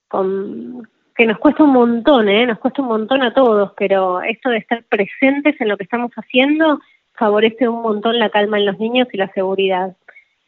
con 0.07 0.87
que 1.15 1.25
nos 1.25 1.37
cuesta 1.37 1.63
un 1.63 1.71
montón, 1.71 2.27
¿eh? 2.29 2.45
nos 2.45 2.59
cuesta 2.59 2.81
un 2.81 2.89
montón 2.89 3.23
a 3.23 3.33
todos, 3.33 3.71
pero 3.77 4.21
esto 4.21 4.49
de 4.49 4.57
estar 4.57 4.83
presentes 4.83 5.59
en 5.59 5.69
lo 5.69 5.77
que 5.77 5.83
estamos 5.83 6.11
haciendo 6.13 6.79
favorece 7.13 7.69
un 7.69 7.81
montón 7.81 8.19
la 8.19 8.29
calma 8.29 8.57
en 8.57 8.65
los 8.65 8.77
niños 8.79 9.07
y 9.13 9.17
la 9.17 9.31
seguridad. 9.33 9.95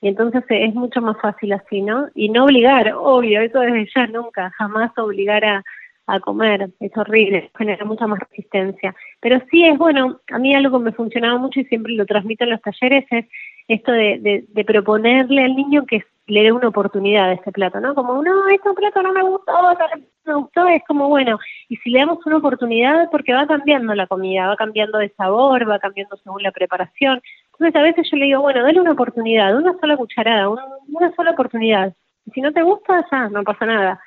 Y 0.01 0.09
entonces 0.09 0.43
es 0.49 0.75
mucho 0.75 1.01
más 1.01 1.17
fácil 1.21 1.53
así, 1.53 1.81
¿no? 1.81 2.07
Y 2.13 2.29
no 2.29 2.43
obligar, 2.43 2.93
obvio, 2.93 3.41
eso 3.41 3.59
desde 3.61 3.89
ya 3.95 4.07
nunca, 4.07 4.51
jamás 4.57 4.91
obligar 4.97 5.45
a, 5.45 5.63
a 6.07 6.21
comer, 6.21 6.69
es 6.79 6.97
horrible, 6.97 7.51
genera 7.57 7.83
mucha 7.85 8.07
más 8.07 8.19
resistencia. 8.19 8.95
Pero 9.19 9.41
sí 9.51 9.65
es 9.65 9.77
bueno, 9.77 10.21
a 10.31 10.39
mí 10.39 10.55
algo 10.55 10.79
que 10.79 10.85
me 10.85 10.91
funcionaba 10.93 11.37
mucho 11.37 11.59
y 11.59 11.65
siempre 11.65 11.93
lo 11.93 12.05
transmito 12.05 12.45
en 12.45 12.51
los 12.51 12.61
talleres 12.61 13.05
es 13.11 13.25
esto 13.67 13.91
de, 13.91 14.45
proponerle 14.65 15.43
al 15.43 15.55
niño 15.55 15.85
que 15.85 15.97
le 16.27 16.43
dé 16.43 16.51
una 16.51 16.67
oportunidad 16.67 17.29
a 17.29 17.33
ese 17.33 17.51
plato, 17.51 17.79
¿no? 17.79 17.95
Como, 17.95 18.21
no, 18.21 18.47
este 18.49 18.73
plato 18.73 19.01
no 19.01 19.13
me 19.13 19.23
gustó, 19.23 19.51
no 19.53 19.77
me 20.25 20.33
gustó, 20.33 20.67
es 20.67 20.83
como, 20.85 21.07
bueno, 21.07 21.39
y 21.69 21.77
si 21.77 21.89
le 21.89 21.99
damos 21.99 22.25
una 22.25 22.37
oportunidad, 22.37 23.09
porque 23.09 23.33
va 23.33 23.47
cambiando 23.47 23.95
la 23.95 24.07
comida, 24.07 24.47
va 24.47 24.57
cambiando 24.57 24.97
de 24.97 25.09
sabor, 25.15 25.69
va 25.69 25.79
cambiando 25.79 26.17
según 26.17 26.43
la 26.43 26.51
preparación. 26.51 27.21
Entonces 27.53 27.75
a 27.75 27.81
veces 27.81 28.07
yo 28.11 28.17
le 28.17 28.25
digo, 28.25 28.41
bueno, 28.41 28.61
dale 28.61 28.81
una 28.81 28.91
oportunidad, 28.91 29.55
una 29.55 29.73
sola 29.79 29.95
cucharada, 29.95 30.49
una 30.49 31.15
sola 31.15 31.31
oportunidad. 31.31 31.93
Y 32.25 32.31
si 32.31 32.41
no 32.41 32.51
te 32.51 32.61
gusta, 32.61 33.05
ya, 33.09 33.29
no 33.29 33.43
pasa 33.43 33.65
nada. 33.65 33.99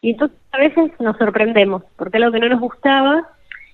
Y 0.00 0.12
entonces 0.12 0.38
a 0.52 0.58
veces 0.58 0.92
nos 0.98 1.16
sorprendemos, 1.18 1.82
porque 1.96 2.16
algo 2.16 2.32
que 2.32 2.40
no 2.40 2.48
nos 2.48 2.60
gustaba, 2.60 3.28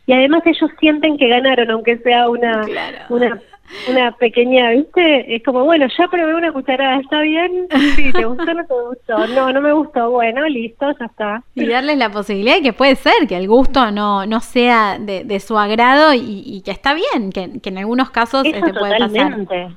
y 0.07 0.13
además 0.13 0.43
ellos 0.45 0.71
sienten 0.81 1.17
que 1.17 1.29
ganaron, 1.29 1.71
aunque 1.71 1.99
sea 1.99 2.29
una, 2.29 2.63
una 3.09 3.41
una 3.89 4.13
pequeña, 4.13 4.71
¿viste? 4.71 5.35
Es 5.35 5.43
como, 5.43 5.65
bueno, 5.65 5.87
ya 5.99 6.09
probé 6.09 6.35
una 6.35 6.53
cucharada, 6.53 7.01
¿está 7.01 7.21
bien? 7.23 7.67
Sí, 7.97 8.13
¿te 8.13 8.25
gustó 8.25 8.51
o 8.51 8.55
no 8.55 8.67
te 8.67 8.75
gustó? 8.75 9.27
No, 9.35 9.53
no 9.53 9.61
me 9.61 9.73
gustó. 9.73 10.11
Bueno, 10.11 10.47
listo, 10.49 10.87
ya 10.99 11.07
está. 11.07 11.43
Y 11.55 11.67
darles 11.67 11.99
la 11.99 12.11
posibilidad 12.11 12.57
de 12.57 12.63
que 12.63 12.73
puede 12.73 12.97
ser 12.97 13.27
que 13.29 13.37
el 13.37 13.49
gusto 13.49 13.91
no, 13.91 14.27
no 14.27 14.41
sea 14.41 14.99
de, 14.99 15.25
de 15.25 15.41
su 15.41 15.59
agrado 15.59 16.15
y, 16.15 16.63
que 16.65 16.71
está 16.71 16.95
bien, 16.95 17.31
que, 17.33 17.61
que 17.61 17.71
en 17.71 17.79
algunos 17.79 18.11
casos 18.11 18.45
Eso 18.45 18.57
este 18.57 18.73
puede 18.73 18.99
totalmente. 18.99 19.69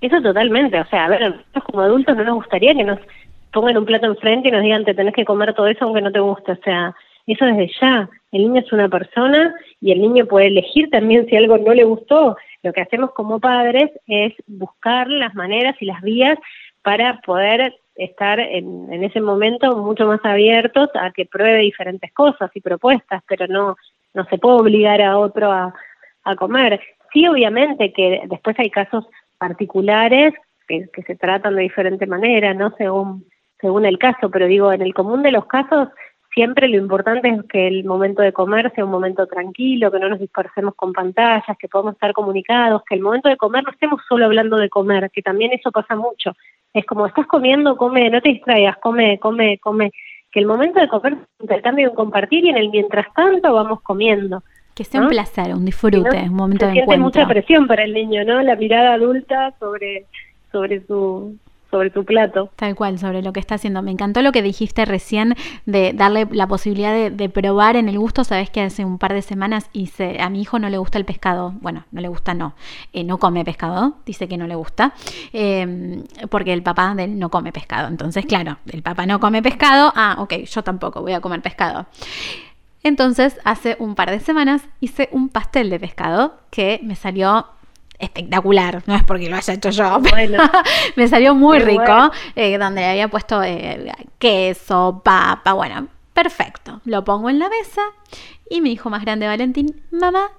Eso 0.00 0.20
totalmente. 0.22 0.80
O 0.80 0.86
sea, 0.86 1.06
a 1.06 1.08
ver, 1.08 1.20
nosotros 1.30 1.64
como 1.64 1.82
adultos 1.82 2.16
no 2.16 2.24
nos 2.24 2.36
gustaría 2.36 2.74
que 2.74 2.84
nos 2.84 2.98
pongan 3.52 3.78
un 3.78 3.86
plato 3.86 4.06
enfrente 4.06 4.48
y 4.48 4.52
nos 4.52 4.62
digan 4.62 4.84
te 4.84 4.94
tenés 4.94 5.14
que 5.14 5.24
comer 5.24 5.54
todo 5.54 5.66
eso 5.66 5.84
aunque 5.84 6.02
no 6.02 6.12
te 6.12 6.20
guste. 6.20 6.52
O 6.52 6.58
sea, 6.62 6.94
eso 7.26 7.44
desde 7.44 7.70
ya. 7.80 8.08
El 8.30 8.42
niño 8.42 8.60
es 8.60 8.72
una 8.72 8.88
persona 8.88 9.54
y 9.80 9.92
el 9.92 10.00
niño 10.00 10.26
puede 10.26 10.48
elegir 10.48 10.90
también 10.90 11.26
si 11.28 11.36
algo 11.36 11.56
no 11.58 11.72
le 11.72 11.84
gustó 11.84 12.36
lo 12.62 12.72
que 12.72 12.80
hacemos 12.80 13.12
como 13.12 13.40
padres 13.40 13.90
es 14.06 14.34
buscar 14.46 15.08
las 15.08 15.34
maneras 15.34 15.76
y 15.80 15.86
las 15.86 16.02
vías 16.02 16.38
para 16.82 17.20
poder 17.20 17.74
estar 17.94 18.38
en, 18.40 18.92
ese 19.02 19.20
momento 19.20 19.76
mucho 19.76 20.06
más 20.06 20.20
abiertos 20.24 20.88
a 20.94 21.10
que 21.12 21.26
pruebe 21.26 21.58
diferentes 21.58 22.12
cosas 22.12 22.50
y 22.54 22.60
propuestas, 22.60 23.22
pero 23.28 23.46
no, 23.46 23.76
no 24.14 24.24
se 24.26 24.38
puede 24.38 24.60
obligar 24.60 25.02
a 25.02 25.18
otro 25.18 25.50
a, 25.50 25.74
a 26.24 26.36
comer. 26.36 26.80
Sí, 27.12 27.26
obviamente 27.26 27.92
que 27.92 28.22
después 28.26 28.58
hay 28.58 28.70
casos 28.70 29.06
particulares 29.38 30.34
que, 30.66 30.88
que 30.92 31.02
se 31.02 31.16
tratan 31.16 31.56
de 31.56 31.62
diferente 31.62 32.06
manera, 32.06 32.54
¿no? 32.54 32.74
Según, 32.76 33.24
según 33.60 33.84
el 33.84 33.98
caso, 33.98 34.30
pero 34.30 34.46
digo, 34.46 34.72
en 34.72 34.82
el 34.82 34.94
común 34.94 35.22
de 35.22 35.32
los 35.32 35.46
casos 35.46 35.88
siempre 36.32 36.68
lo 36.68 36.76
importante 36.76 37.28
es 37.28 37.42
que 37.44 37.66
el 37.66 37.84
momento 37.84 38.22
de 38.22 38.32
comer 38.32 38.72
sea 38.74 38.84
un 38.84 38.90
momento 38.90 39.26
tranquilo, 39.26 39.90
que 39.90 39.98
no 39.98 40.08
nos 40.08 40.18
dispersemos 40.18 40.74
con 40.74 40.92
pantallas, 40.92 41.56
que 41.58 41.68
podamos 41.68 41.94
estar 41.94 42.12
comunicados, 42.12 42.82
que 42.88 42.94
el 42.94 43.00
momento 43.00 43.28
de 43.28 43.36
comer 43.36 43.64
no 43.64 43.70
estemos 43.70 44.00
solo 44.08 44.26
hablando 44.26 44.56
de 44.56 44.68
comer, 44.68 45.10
que 45.10 45.22
también 45.22 45.52
eso 45.52 45.70
pasa 45.70 45.96
mucho. 45.96 46.32
Es 46.72 46.84
como 46.84 47.06
estás 47.06 47.26
comiendo, 47.26 47.76
come, 47.76 48.10
no 48.10 48.20
te 48.20 48.30
distraigas, 48.30 48.76
come, 48.78 49.18
come, 49.18 49.58
come. 49.58 49.92
Que 50.30 50.40
el 50.40 50.46
momento 50.46 50.80
de 50.80 50.88
comer 50.88 51.16
intercambio, 51.40 51.90
un 51.90 51.96
compartir 51.96 52.44
y 52.44 52.50
en 52.50 52.56
el 52.58 52.70
mientras 52.70 53.12
tanto 53.14 53.54
vamos 53.54 53.80
comiendo. 53.80 54.42
Que 54.74 54.84
sea 54.84 55.00
un 55.00 55.08
placer, 55.08 55.54
un 55.54 55.64
disfrute, 55.64 56.22
un 56.24 56.34
momento 56.34 56.66
de 56.66 56.72
siente 56.72 56.98
mucha 56.98 57.26
presión 57.26 57.66
para 57.66 57.82
el 57.82 57.94
niño, 57.94 58.24
¿no? 58.24 58.40
La 58.42 58.54
mirada 58.54 58.94
adulta 58.94 59.54
sobre 59.58 60.06
sobre 60.52 60.84
su 60.86 61.36
sobre 61.70 61.90
tu 61.90 62.04
plato. 62.04 62.50
Tal 62.56 62.74
cual, 62.74 62.98
sobre 62.98 63.22
lo 63.22 63.32
que 63.32 63.40
está 63.40 63.56
haciendo. 63.56 63.82
Me 63.82 63.90
encantó 63.90 64.22
lo 64.22 64.32
que 64.32 64.42
dijiste 64.42 64.84
recién 64.84 65.36
de 65.66 65.92
darle 65.92 66.26
la 66.30 66.46
posibilidad 66.46 67.10
de, 67.10 67.28
probar 67.28 67.76
en 67.76 67.88
el 67.88 67.98
gusto. 67.98 68.24
Sabes 68.24 68.50
que 68.50 68.62
hace 68.62 68.84
un 68.84 68.98
par 68.98 69.12
de 69.12 69.22
semanas 69.22 69.68
hice, 69.72 70.20
a 70.20 70.30
mi 70.30 70.40
hijo 70.40 70.58
no 70.58 70.70
le 70.70 70.78
gusta 70.78 70.98
el 70.98 71.04
pescado. 71.04 71.54
Bueno, 71.60 71.84
no 71.92 72.00
le 72.00 72.08
gusta, 72.08 72.34
no. 72.34 72.54
Eh, 72.92 73.04
no 73.04 73.18
come 73.18 73.44
pescado, 73.44 73.96
dice 74.06 74.28
que 74.28 74.38
no 74.38 74.46
le 74.46 74.54
gusta. 74.54 74.94
Em, 75.32 76.04
porque 76.30 76.52
el 76.52 76.62
papá 76.62 76.94
no 76.94 77.28
come 77.28 77.52
pescado. 77.52 77.88
Entonces, 77.88 78.24
claro, 78.26 78.58
el 78.66 78.82
papá 78.82 79.06
no 79.06 79.20
come 79.20 79.42
pescado. 79.42 79.92
Ah, 79.94 80.16
ok, 80.18 80.34
yo 80.44 80.62
tampoco 80.62 81.02
voy 81.02 81.12
a 81.12 81.20
comer 81.20 81.42
pescado. 81.42 81.86
Entonces, 82.82 83.38
hace 83.44 83.76
un 83.78 83.94
par 83.94 84.10
de 84.10 84.20
semanas 84.20 84.62
hice 84.80 85.08
un 85.12 85.28
pastel 85.28 85.68
de 85.68 85.80
pescado 85.80 86.38
que 86.50 86.80
me 86.82 86.96
salió 86.96 87.46
espectacular, 87.98 88.82
no 88.86 88.94
es 88.94 89.04
porque 89.04 89.28
lo 89.28 89.36
haya 89.36 89.54
hecho 89.54 89.70
yo, 89.70 90.00
me 90.96 91.08
salió 91.08 91.34
muy 91.34 91.58
rico, 91.58 92.10
eh, 92.36 92.58
donde 92.58 92.84
había 92.84 93.08
puesto 93.08 93.42
eh, 93.42 93.92
queso, 94.18 95.00
papa, 95.04 95.52
bueno, 95.52 95.88
perfecto. 96.12 96.80
Lo 96.84 97.04
pongo 97.04 97.30
en 97.30 97.38
la 97.38 97.48
mesa 97.48 97.82
y 98.48 98.60
mi 98.60 98.72
hijo 98.72 98.90
más 98.90 99.02
grande, 99.02 99.26
Valentín, 99.26 99.82
mamá, 99.90 100.30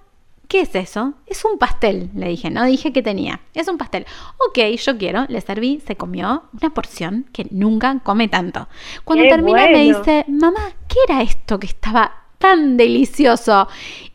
¿qué 0.48 0.62
es 0.62 0.76
eso? 0.76 1.14
Es 1.28 1.46
un 1.46 1.58
pastel, 1.58 2.10
le 2.16 2.30
dije, 2.30 2.50
no 2.50 2.66
dije 2.66 2.92
que 2.92 3.04
tenía, 3.04 3.42
es 3.54 3.68
un 3.68 3.78
pastel. 3.78 4.06
Ok, 4.48 4.60
yo 4.78 4.98
quiero, 4.98 5.26
le 5.30 5.42
serví, 5.42 5.82
se 5.86 5.96
comió 5.96 6.44
una 6.60 6.74
porción 6.74 7.26
que 7.32 7.48
nunca 7.52 8.00
come 8.04 8.28
tanto. 8.28 8.68
Cuando 9.04 9.26
termina 9.28 9.68
me 9.68 9.84
dice, 9.84 10.26
mamá, 10.28 10.72
¿qué 10.88 10.98
era 11.08 11.22
esto 11.22 11.60
que 11.60 11.68
estaba 11.68 12.19
tan 12.40 12.78
delicioso. 12.78 13.68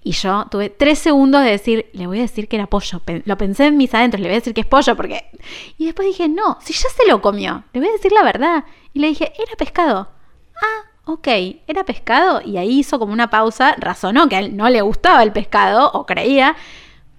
Y 0.03 0.13
yo 0.13 0.47
tuve 0.51 0.71
tres 0.71 0.99
segundos 0.99 1.45
de 1.45 1.51
decir, 1.51 1.91
le 1.93 2.07
voy 2.07 2.19
a 2.19 2.23
decir 2.23 2.49
que 2.49 2.57
era 2.57 2.67
pollo. 2.67 3.01
Lo 3.25 3.39
pensé 3.39 3.67
en 3.67 3.77
mis 3.77 3.95
adentros, 3.95 4.21
le 4.21 4.29
voy 4.29 4.35
a 4.35 4.41
decir 4.41 4.53
que 4.53 4.63
es 4.63 4.67
pollo 4.67 4.97
porque... 4.97 5.31
Y 5.79 5.87
después 5.87 6.09
dije, 6.09 6.29
no, 6.29 6.59
si 6.61 6.73
ya 6.73 6.89
se 6.89 7.07
lo 7.07 7.23
comió, 7.23 7.63
le 7.73 7.81
voy 7.81 7.89
a 7.89 7.93
decir 7.93 8.13
la 8.13 8.25
verdad. 8.25 8.65
Y 8.93 8.99
le 8.99 9.09
dije, 9.09 9.33
era 9.39 9.57
pescado. 9.57 10.09
Ah, 10.57 10.91
ok, 11.05 11.29
era 11.67 11.85
pescado. 11.85 12.41
Y 12.45 12.57
ahí 12.57 12.81
hizo 12.81 12.99
como 12.99 13.13
una 13.13 13.31
pausa, 13.31 13.77
razonó 13.79 14.29
que 14.29 14.37
a 14.37 14.39
él 14.41 14.57
no 14.57 14.69
le 14.69 14.81
gustaba 14.81 15.23
el 15.23 15.33
pescado, 15.33 15.91
o 15.93 16.05
creía. 16.05 16.57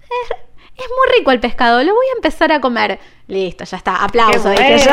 Es, 0.02 0.36
muy 0.78 1.18
rico 1.18 1.30
el 1.30 1.40
pescado, 1.40 1.82
lo 1.82 1.94
voy 1.94 2.06
a 2.12 2.16
empezar 2.16 2.52
a 2.52 2.60
comer. 2.60 3.00
Listo, 3.26 3.64
ya 3.64 3.78
está, 3.78 3.96
aplauso, 3.96 4.50
dije 4.50 4.78
yo. 4.78 4.90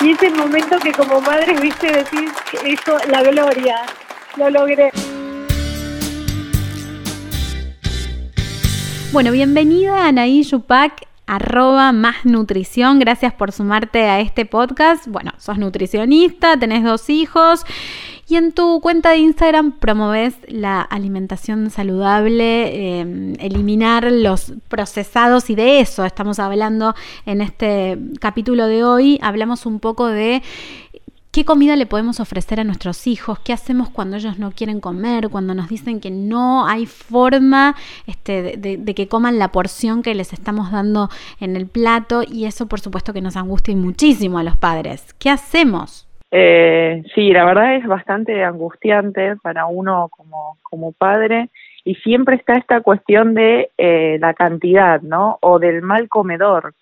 y 0.06 0.12
ese 0.12 0.30
momento 0.30 0.78
que 0.78 0.92
como 0.92 1.20
madre 1.20 1.58
viste 1.58 1.90
decir 1.90 2.30
eso, 2.64 2.98
la 3.08 3.22
gloria 3.22 3.84
lo 4.36 4.50
logré. 4.50 4.90
Bueno, 9.12 9.30
bienvenida 9.30 10.08
Anaí 10.08 10.42
Yupac, 10.42 11.06
arroba 11.26 11.92
más 11.92 12.24
nutrición. 12.24 12.98
Gracias 12.98 13.32
por 13.32 13.52
sumarte 13.52 14.02
a 14.02 14.20
este 14.20 14.44
podcast. 14.44 15.06
Bueno, 15.06 15.32
sos 15.38 15.58
nutricionista, 15.58 16.58
tenés 16.58 16.82
dos 16.82 17.08
hijos 17.10 17.64
y 18.26 18.36
en 18.36 18.52
tu 18.52 18.80
cuenta 18.80 19.10
de 19.10 19.18
Instagram 19.18 19.72
promoves 19.78 20.34
la 20.48 20.80
alimentación 20.80 21.70
saludable, 21.70 23.00
em, 23.00 23.34
eliminar 23.38 24.10
los 24.10 24.54
procesados 24.68 25.50
y 25.50 25.54
de 25.54 25.80
eso 25.80 26.04
estamos 26.04 26.38
hablando 26.38 26.94
en 27.26 27.40
este 27.40 27.98
capítulo 28.20 28.66
de 28.66 28.82
hoy. 28.82 29.18
Hablamos 29.22 29.66
un 29.66 29.78
poco 29.78 30.08
de 30.08 30.42
¿Qué 31.34 31.44
comida 31.44 31.74
le 31.74 31.86
podemos 31.86 32.20
ofrecer 32.20 32.60
a 32.60 32.64
nuestros 32.64 33.08
hijos? 33.08 33.40
¿Qué 33.40 33.52
hacemos 33.52 33.90
cuando 33.90 34.18
ellos 34.18 34.38
no 34.38 34.52
quieren 34.52 34.78
comer? 34.80 35.30
Cuando 35.30 35.52
nos 35.52 35.68
dicen 35.68 36.00
que 36.00 36.12
no 36.12 36.64
hay 36.64 36.86
forma 36.86 37.74
este, 38.06 38.56
de, 38.56 38.94
que 38.94 39.08
coman 39.08 39.40
la 39.40 39.48
porción 39.48 40.04
que 40.04 40.14
les 40.14 40.32
estamos 40.32 40.70
dando 40.70 41.08
en 41.40 41.56
el 41.56 41.66
plato 41.66 42.22
y 42.22 42.44
eso 42.44 42.68
por 42.68 42.78
supuesto 42.78 43.12
que 43.12 43.20
nos 43.20 43.36
angustia 43.36 43.74
muchísimo 43.74 44.38
a 44.38 44.44
los 44.44 44.56
padres. 44.56 45.12
¿Qué 45.14 45.28
hacemos? 45.28 46.08
Eh, 46.30 47.02
sí, 47.16 47.32
la 47.32 47.44
verdad 47.44 47.74
es 47.78 47.86
bastante 47.88 48.44
angustiante 48.44 49.34
para 49.42 49.66
uno 49.66 50.10
como, 50.10 50.58
como 50.62 50.92
padre 50.92 51.48
y 51.84 51.96
siempre 51.96 52.36
está 52.36 52.54
esta 52.54 52.80
cuestión 52.80 53.34
de 53.34 53.72
eh, 53.76 54.18
la 54.20 54.34
cantidad, 54.34 55.02
¿no? 55.02 55.38
O 55.40 55.58
del 55.58 55.82
mal 55.82 56.08
comedor 56.08 56.74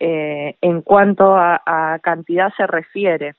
eh, 0.00 0.56
en 0.60 0.82
cuanto 0.82 1.36
a, 1.36 1.62
a 1.64 2.00
cantidad 2.00 2.52
se 2.56 2.66
refiere 2.66 3.36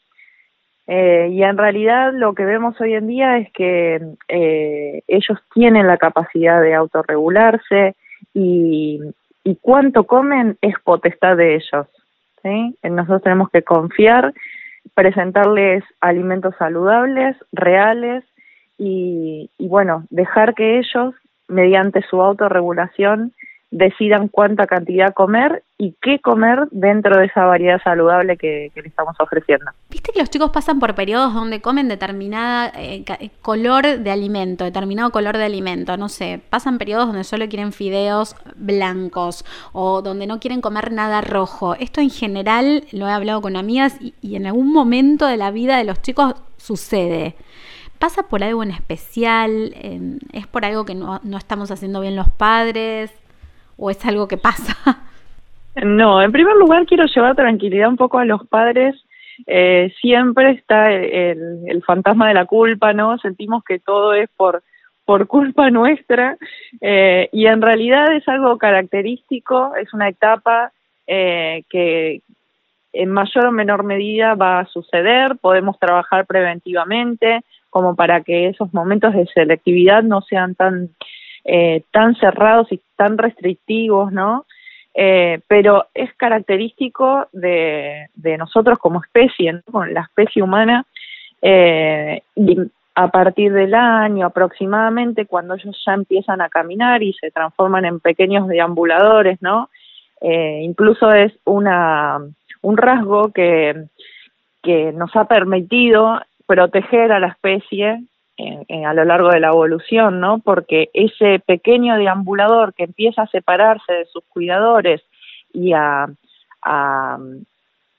Eh, 0.88 1.30
y 1.32 1.44
en 1.44 1.58
realidad 1.58 2.14
lo 2.14 2.34
que 2.34 2.46
vemos 2.46 2.80
hoy 2.80 2.94
en 2.94 3.08
día 3.08 3.38
es 3.38 3.52
que 3.52 4.02
eh, 4.30 5.02
ellos 5.08 5.38
tienen 5.54 5.86
la 5.86 5.98
capacidad 5.98 6.62
de 6.62 6.74
autorregularse 6.74 7.96
y, 8.34 9.02
y 9.44 9.56
cuánto 9.62 10.06
comen 10.06 10.58
es 10.62 10.76
potestad 10.84 11.36
de 11.36 11.56
ellos. 11.56 11.88
¿sí? 12.42 12.78
Nosotros 12.84 13.22
tenemos 13.24 13.50
que 13.50 13.64
confiar, 13.64 14.34
presentarles 14.94 15.84
alimentos 16.00 16.56
saludables, 16.58 17.36
reales 17.52 18.24
y, 18.78 19.50
y 19.58 19.68
bueno, 19.68 20.06
dejar 20.10 20.56
que 20.56 20.80
ellos, 20.80 21.14
mediante 21.50 22.02
su 22.04 22.22
autorregulación, 22.22 23.34
decidan 23.70 24.30
cuánta 24.30 24.66
cantidad 24.66 25.14
comer 25.14 25.64
y 25.78 25.96
qué 26.02 26.20
comer 26.20 26.68
dentro 26.72 27.20
de 27.20 27.26
esa 27.26 27.44
variedad 27.44 27.82
saludable 27.84 28.38
que, 28.38 28.72
le 28.74 28.88
estamos 28.88 29.16
ofreciendo. 29.20 29.72
Viste 29.90 30.12
que 30.14 30.20
los 30.20 30.30
chicos 30.30 30.52
pasan 30.52 30.80
por 30.80 30.96
periodos 30.96 31.34
donde 31.34 31.62
comen 31.62 31.88
determinada 31.90 32.72
eh, 32.76 33.04
eh, 33.20 33.30
color 33.42 34.00
de 34.00 34.12
alimento, 34.12 34.64
determinado 34.64 35.12
color 35.12 35.38
de 35.38 35.44
alimento, 35.44 35.98
no 35.98 36.08
sé, 36.08 36.40
pasan 36.50 36.78
periodos 36.78 37.08
donde 37.08 37.24
solo 37.26 37.48
quieren 37.50 37.74
fideos 37.74 38.36
blancos 38.56 39.44
o 39.74 40.02
donde 40.02 40.28
no 40.28 40.40
quieren 40.40 40.62
comer 40.62 40.92
nada 40.94 41.22
rojo. 41.22 41.76
Esto 41.76 42.00
en 42.00 42.10
general 42.10 42.86
lo 42.92 43.08
he 43.08 43.12
hablado 43.12 43.42
con 43.42 43.58
amigas 43.58 43.98
y, 44.02 44.36
en 44.36 44.46
algún 44.46 44.72
momento 44.72 45.26
de 45.26 45.38
la 45.38 45.52
vida 45.52 45.78
de 45.78 45.84
los 45.84 46.02
chicos 46.02 46.36
sucede. 46.58 47.36
¿Pasa 48.00 48.24
por 48.24 48.44
algo 48.44 48.62
en 48.62 48.72
especial? 48.72 49.74
¿Es 50.32 50.46
por 50.46 50.66
algo 50.66 50.86
que 50.86 50.94
no 50.94 51.38
estamos 51.38 51.72
haciendo 51.72 52.00
bien 52.00 52.16
los 52.16 52.30
padres? 52.30 53.12
O 53.78 53.90
es 53.90 54.06
algo 54.06 54.28
que 54.28 54.38
pasa? 54.38 54.76
No, 55.84 56.22
en 56.22 56.32
primer 56.32 56.56
lugar 56.56 56.86
quiero 56.86 57.06
llevar 57.06 57.36
tranquilidad 57.36 57.90
un 57.90 57.98
poco 57.98 58.18
a 58.18 58.26
los 58.26 58.48
padres. 58.48 58.96
Eh, 59.46 59.94
siempre 60.02 60.52
está 60.52 60.92
el, 60.92 61.84
fantasma 61.86 62.28
de 62.28 62.34
la 62.34 62.46
culpa, 62.46 62.94
¿no? 62.94 63.18
Sentimos 63.20 63.64
que 63.64 63.78
todo 63.78 64.14
es 64.14 64.30
por, 64.36 64.64
por 65.06 65.28
culpa 65.28 65.70
nuestra 65.72 66.38
eh, 66.82 67.30
y 67.32 67.46
en 67.46 67.62
realidad 67.62 68.12
es 68.14 68.28
algo 68.28 68.58
característico, 68.58 69.76
es 69.76 69.94
una 69.94 70.10
etapa 70.10 70.72
eh, 71.06 71.64
que 71.70 72.22
en 72.94 73.12
mayor 73.12 73.46
o 73.46 73.52
menor 73.52 73.84
medida 73.84 74.34
va 74.34 74.60
a 74.60 74.66
suceder, 74.66 75.36
podemos 75.40 75.78
trabajar 75.78 76.26
preventivamente 76.26 77.42
como 77.70 77.96
para 77.96 78.22
que 78.22 78.48
esos 78.48 78.74
momentos 78.74 79.14
de 79.14 79.28
selectividad 79.28 80.02
no 80.02 80.22
sean 80.22 80.56
tan 80.56 80.90
eh, 81.44 81.84
tan 81.92 82.16
cerrados 82.16 82.72
y 82.72 82.82
tan 82.96 83.18
restrictivos, 83.18 84.12
¿no? 84.12 84.46
Eh, 84.94 85.40
pero 85.48 85.86
es 85.94 86.14
característico 86.16 87.28
de, 87.32 88.10
nosotros 88.38 88.80
como 88.80 89.02
especie, 89.02 89.54
¿no? 89.54 89.62
con 89.72 89.94
la 89.94 90.02
especie 90.02 90.42
humana, 90.42 90.86
eh, 91.42 92.22
y 92.36 92.58
a 92.96 93.08
partir 93.10 93.54
del 93.54 93.76
año 93.76 94.26
aproximadamente, 94.26 95.28
cuando 95.28 95.54
ellos 95.54 95.78
ya 95.86 95.94
empiezan 95.94 96.42
a 96.42 96.50
caminar 96.50 97.04
y 97.04 97.14
se 97.14 97.30
transforman 97.30 97.86
en 97.86 98.00
pequeños 98.00 98.48
deambuladores, 98.48 99.40
¿no? 99.42 99.70
Incluso 100.20 101.12
es 101.12 101.32
una, 101.46 102.18
un 102.64 102.76
rasgo 102.76 103.32
que, 103.32 103.86
que 104.64 104.92
nos 104.94 105.16
ha 105.16 105.26
permitido 105.26 106.20
proteger 106.48 107.12
a 107.12 107.20
la 107.20 107.28
especie 107.28 108.02
a 108.38 108.94
lo 108.94 109.06
largo 109.06 109.30
de 109.30 109.40
la 109.40 109.48
evolución, 109.48 110.20
¿no? 110.20 110.40
Porque 110.40 110.90
ese 110.94 111.40
pequeño 111.40 111.98
deambulador 111.98 112.74
que 112.74 112.84
empieza 112.84 113.24
a 113.24 113.28
separarse 113.28 113.92
de 113.94 114.06
sus 114.06 114.24
cuidadores 114.26 115.02
y 115.54 115.74
a, 115.74 116.08
a 116.62 117.18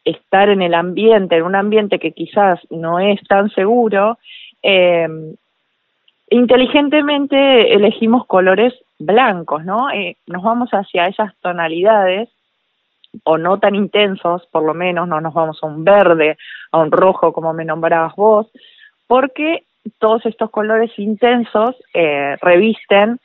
estar 0.05 0.49
en 0.49 0.63
el 0.63 0.75
ambiente, 0.75 1.37
en 1.37 1.43
un 1.43 1.55
ambiente 1.55 1.99
que 1.99 2.13
quizás 2.13 2.61
no 2.71 2.99
es 2.99 3.21
tan 3.29 3.51
seguro, 3.51 4.19
eh, 4.63 5.09
inteligentemente 6.31 7.75
elegimos 7.75 8.27
colores 8.27 8.75
blancos, 8.99 9.65
¿no? 9.65 9.91
Eh, 9.91 10.17
nos 10.27 10.43
vamos 10.43 10.71
hacia 10.71 11.07
esas 11.07 11.35
tonalidades 11.41 12.29
o 13.25 13.39
no 13.39 13.59
tan 13.59 13.75
intensos, 13.75 14.47
por 14.51 14.63
lo 14.63 14.75
menos 14.75 15.09
no 15.09 15.21
nos 15.21 15.35
vamos 15.35 15.59
a 15.63 15.67
un 15.67 15.85
verde, 15.85 16.37
a 16.73 16.79
un 16.79 16.91
rojo 16.91 17.33
como 17.33 17.53
me 17.53 17.65
nombrabas 17.65 18.15
vos, 18.17 18.47
porque 19.07 19.65
todos 19.99 20.25
estos 20.27 20.51
colores 20.51 20.91
intensos 20.99 21.77
eh, 21.95 22.37
revisten 22.41 23.19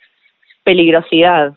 peligrosidad. 0.63 1.53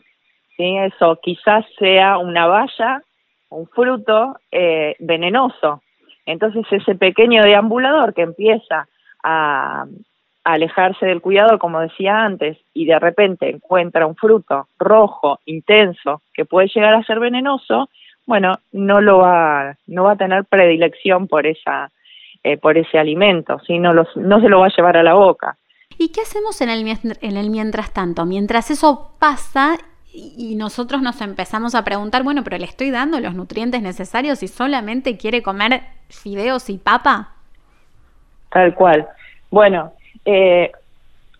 ¿sí? 0.55 0.77
Eso 0.77 1.19
quizás 1.21 1.65
sea 1.79 2.17
una 2.17 2.47
valla, 2.47 3.01
un 3.49 3.67
fruto 3.67 4.39
eh, 4.51 4.95
venenoso. 4.99 5.81
Entonces 6.25 6.65
ese 6.71 6.95
pequeño 6.95 7.43
deambulador 7.43 8.13
que 8.13 8.23
empieza 8.23 8.87
a, 9.23 9.85
a 10.43 10.53
alejarse 10.53 11.05
del 11.05 11.21
cuidador, 11.21 11.57
como 11.59 11.79
decía 11.79 12.23
antes, 12.23 12.57
y 12.73 12.85
de 12.85 12.99
repente 12.99 13.49
encuentra 13.49 14.05
un 14.05 14.15
fruto 14.15 14.67
rojo, 14.77 15.39
intenso, 15.45 16.21
que 16.33 16.45
puede 16.45 16.67
llegar 16.67 16.93
a 16.93 17.03
ser 17.03 17.19
venenoso, 17.19 17.89
bueno, 18.27 18.59
no 18.73 18.99
lo 18.99 19.19
va, 19.19 19.77
no 19.87 20.03
va 20.03 20.11
a 20.11 20.17
tener 20.17 20.43
predilección 20.45 21.27
por 21.27 21.47
esa 21.47 21.89
eh, 22.47 22.57
por 22.57 22.77
ese 22.77 22.97
alimento, 22.97 23.59
si 23.67 23.77
no, 23.77 23.93
los, 23.93 24.07
no 24.15 24.39
se 24.39 24.47
lo 24.47 24.59
va 24.59 24.67
a 24.67 24.75
llevar 24.75 24.97
a 24.97 25.03
la 25.03 25.13
boca. 25.13 25.57
¿Y 25.97 26.11
qué 26.11 26.21
hacemos 26.21 26.61
en 26.61 26.69
el, 26.69 26.85
en 27.21 27.37
el 27.37 27.49
mientras 27.49 27.91
tanto? 27.91 28.25
Mientras 28.25 28.71
eso 28.71 29.11
pasa 29.19 29.77
y 30.13 30.55
nosotros 30.55 31.01
nos 31.01 31.21
empezamos 31.21 31.75
a 31.75 31.83
preguntar, 31.83 32.23
bueno, 32.23 32.43
pero 32.43 32.57
le 32.57 32.65
estoy 32.65 32.89
dando 32.89 33.19
los 33.19 33.35
nutrientes 33.35 33.81
necesarios 33.81 34.41
y 34.43 34.47
solamente 34.47 35.17
quiere 35.17 35.43
comer 35.43 35.81
fideos 36.09 36.69
y 36.69 36.77
papa. 36.77 37.33
Tal 38.49 38.73
cual. 38.73 39.07
Bueno, 39.51 39.91
eh, 40.25 40.71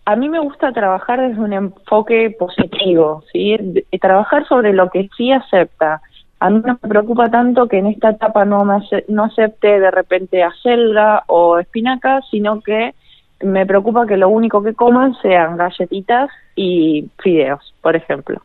a 0.04 0.16
mí 0.16 0.28
me 0.28 0.38
gusta 0.40 0.72
trabajar 0.72 1.20
desde 1.20 1.40
un 1.40 1.52
enfoque 1.52 2.36
positivo, 2.38 3.24
¿sí? 3.32 3.56
trabajar 4.00 4.46
sobre 4.46 4.72
lo 4.72 4.90
que 4.90 5.08
sí 5.16 5.32
acepta, 5.32 6.02
a 6.40 6.50
mí 6.50 6.62
no 6.64 6.78
me 6.80 6.88
preocupa 6.88 7.30
tanto 7.30 7.66
que 7.66 7.78
en 7.78 7.86
esta 7.86 8.10
etapa 8.10 8.44
no, 8.44 8.64
me 8.64 8.78
no 9.08 9.24
acepte 9.24 9.80
de 9.80 9.90
repente 9.90 10.42
acelga 10.42 11.24
o 11.26 11.58
espinaca, 11.58 12.20
sino 12.30 12.60
que 12.60 12.94
me 13.40 13.66
preocupa 13.66 14.06
que 14.06 14.16
lo 14.16 14.28
único 14.28 14.62
que 14.62 14.74
coman 14.74 15.14
sean 15.20 15.56
galletitas 15.56 16.30
y 16.54 17.08
fideos, 17.18 17.74
por 17.80 17.96
ejemplo. 17.96 18.42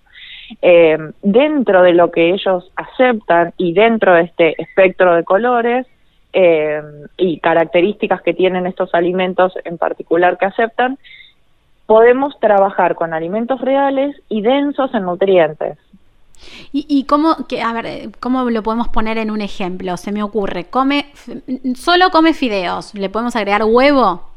Eh, 0.62 0.98
dentro 1.22 1.82
de 1.82 1.94
lo 1.94 2.12
que 2.12 2.32
ellos 2.32 2.72
aceptan 2.76 3.54
y 3.58 3.74
dentro 3.74 4.14
de 4.14 4.24
este 4.24 4.62
espectro 4.62 5.16
de 5.16 5.24
colores 5.24 5.88
eh, 6.34 6.82
y 7.18 7.40
características 7.40 8.22
que 8.22 8.34
tienen 8.34 8.68
estos 8.68 8.94
alimentos 8.94 9.54
en 9.64 9.78
particular 9.78 10.38
que 10.38 10.46
aceptan, 10.46 10.98
podemos 11.86 12.40
trabajar 12.40 12.96
con 12.96 13.14
alimentos 13.14 13.62
reales 13.62 14.16
y 14.30 14.42
densos 14.42 14.94
en 14.94 15.04
nutrientes. 15.04 15.78
¿Y, 16.72 17.06
cómo, 17.06 17.48
que, 17.48 17.62
a 17.62 17.74
ver, 17.74 18.10
cómo 18.20 18.50
lo 18.50 18.64
podemos 18.64 18.88
poner 18.90 19.18
en 19.18 19.32
un 19.32 19.42
ejemplo? 19.42 19.98
Se 19.98 20.12
me 20.12 20.24
ocurre, 20.24 20.66
come, 20.66 21.06
solo 21.76 22.10
come 22.12 22.34
fideos, 22.34 22.94
¿le 22.96 23.10
podemos 23.10 23.36
agregar 23.36 23.64
huevo? 23.64 24.30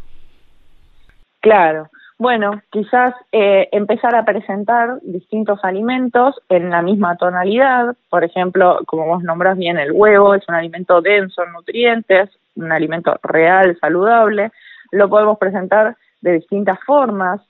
Claro, 1.41 1.89
bueno, 2.19 2.63
quizás 2.71 3.15
eh, 3.31 3.69
empezar 3.73 4.15
a 4.15 4.25
presentar 4.25 4.99
distintos 5.03 5.61
alimentos 5.63 6.35
en 6.49 6.71
la 6.71 6.81
misma 6.81 7.17
tonalidad, 7.17 7.95
por 8.09 8.25
ejemplo, 8.25 8.81
como 8.87 9.07
vos 9.07 9.23
nombras 9.23 9.59
bien, 9.59 9.79
el 9.79 9.93
huevo 9.93 10.35
es 10.35 10.43
un 10.49 10.55
alimento 10.55 11.03
denso 11.03 11.45
en 11.45 11.53
nutrientes, 11.53 12.31
un 12.57 12.73
alimento 12.73 13.15
real, 13.23 13.77
saludable, 13.81 14.51
lo 14.93 15.11
podemos 15.11 15.39
presentar 15.39 15.97
de 16.23 16.33
distintas 16.33 16.79
formas, 16.87 17.43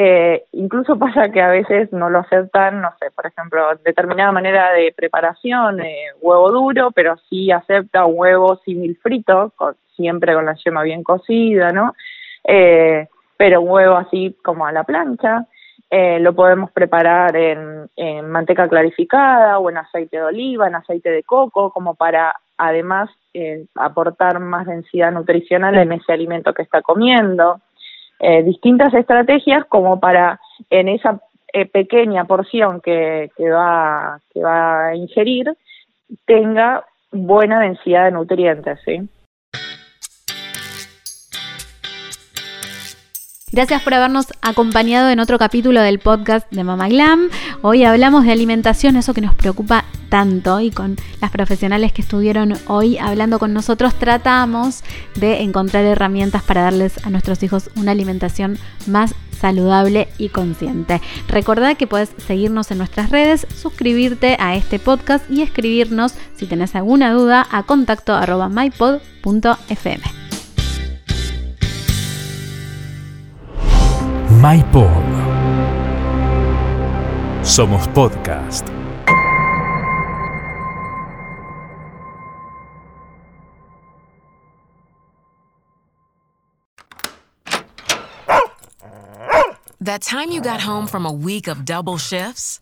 eh, 0.00 0.44
incluso 0.52 0.96
pasa 0.96 1.28
que 1.32 1.42
a 1.42 1.48
veces 1.48 1.92
no 1.92 2.08
lo 2.08 2.20
aceptan, 2.20 2.80
no 2.80 2.92
sé, 3.00 3.10
por 3.10 3.26
ejemplo, 3.26 3.66
determinada 3.84 4.30
manera 4.30 4.72
de 4.72 4.94
preparación, 4.96 5.80
eh, 5.80 6.10
huevo 6.20 6.52
duro, 6.52 6.92
pero 6.92 7.16
sí 7.28 7.50
acepta 7.50 8.04
un 8.04 8.14
huevo 8.16 8.54
civil 8.64 8.96
frito, 9.02 9.52
siempre 9.96 10.34
con 10.34 10.46
la 10.46 10.54
yema 10.54 10.84
bien 10.84 11.02
cocida, 11.02 11.70
¿no? 11.70 11.96
Eh, 12.44 13.08
pero 13.36 13.60
un 13.60 13.70
huevo 13.70 13.96
así 13.96 14.36
como 14.40 14.66
a 14.66 14.72
la 14.72 14.84
plancha. 14.84 15.48
Eh, 15.90 16.20
lo 16.20 16.32
podemos 16.32 16.70
preparar 16.70 17.34
en, 17.34 17.90
en, 17.96 18.30
manteca 18.30 18.68
clarificada 18.68 19.58
o 19.58 19.68
en 19.68 19.78
aceite 19.78 20.18
de 20.18 20.22
oliva, 20.22 20.68
en 20.68 20.76
aceite 20.76 21.10
de 21.10 21.24
coco, 21.24 21.72
como 21.72 21.96
para 21.96 22.36
además 22.56 23.10
eh, 23.34 23.66
aportar 23.74 24.38
más 24.38 24.66
densidad 24.66 25.10
nutricional 25.10 25.76
en 25.76 25.90
ese 25.90 26.12
alimento 26.12 26.54
que 26.54 26.62
está 26.62 26.82
comiendo. 26.82 27.60
Eh, 28.20 28.42
distintas 28.42 28.92
estrategias 28.94 29.64
como 29.66 30.00
para 30.00 30.40
en 30.70 30.88
esa 30.88 31.20
eh, 31.52 31.66
pequeña 31.66 32.24
porción 32.24 32.80
que, 32.80 33.30
que, 33.36 33.48
va, 33.48 34.20
que 34.32 34.42
va 34.42 34.88
a 34.88 34.96
ingerir 34.96 35.56
tenga 36.26 36.84
buena 37.12 37.60
densidad 37.60 38.06
de 38.06 38.10
nutrientes, 38.12 38.80
¿sí? 38.84 39.08
Gracias 43.58 43.82
por 43.82 43.92
habernos 43.92 44.26
acompañado 44.40 45.10
en 45.10 45.18
otro 45.18 45.36
capítulo 45.36 45.82
del 45.82 45.98
podcast 45.98 46.48
de 46.52 46.62
Mama 46.62 46.88
Glam. 46.88 47.28
Hoy 47.60 47.82
hablamos 47.82 48.24
de 48.24 48.30
alimentación, 48.30 48.94
eso 48.94 49.14
que 49.14 49.20
nos 49.20 49.34
preocupa 49.34 49.84
tanto 50.08 50.60
y 50.60 50.70
con 50.70 50.94
las 51.20 51.32
profesionales 51.32 51.92
que 51.92 52.02
estuvieron 52.02 52.54
hoy 52.68 52.98
hablando 52.98 53.40
con 53.40 53.52
nosotros, 53.52 53.96
tratamos 53.96 54.84
de 55.16 55.42
encontrar 55.42 55.84
herramientas 55.84 56.44
para 56.44 56.62
darles 56.62 57.04
a 57.04 57.10
nuestros 57.10 57.42
hijos 57.42 57.68
una 57.74 57.90
alimentación 57.90 58.58
más 58.86 59.12
saludable 59.36 60.06
y 60.18 60.28
consciente. 60.28 61.00
Recordad 61.26 61.76
que 61.76 61.88
puedes 61.88 62.10
seguirnos 62.28 62.70
en 62.70 62.78
nuestras 62.78 63.10
redes, 63.10 63.44
suscribirte 63.60 64.36
a 64.38 64.54
este 64.54 64.78
podcast 64.78 65.28
y 65.28 65.42
escribirnos 65.42 66.14
si 66.36 66.46
tenés 66.46 66.76
alguna 66.76 67.12
duda 67.12 67.44
a 67.50 67.64
contacto 67.64 68.14
arroba 68.14 68.48
mypod.fm. 68.48 70.17
MyPod. 74.38 75.02
Somos 77.42 77.88
podcast. 77.92 78.62
That 89.80 90.02
time 90.02 90.30
you 90.30 90.40
got 90.40 90.60
home 90.60 90.86
from 90.86 91.04
a 91.04 91.10
week 91.12 91.48
of 91.48 91.64
double 91.64 91.98
shifts 91.98 92.60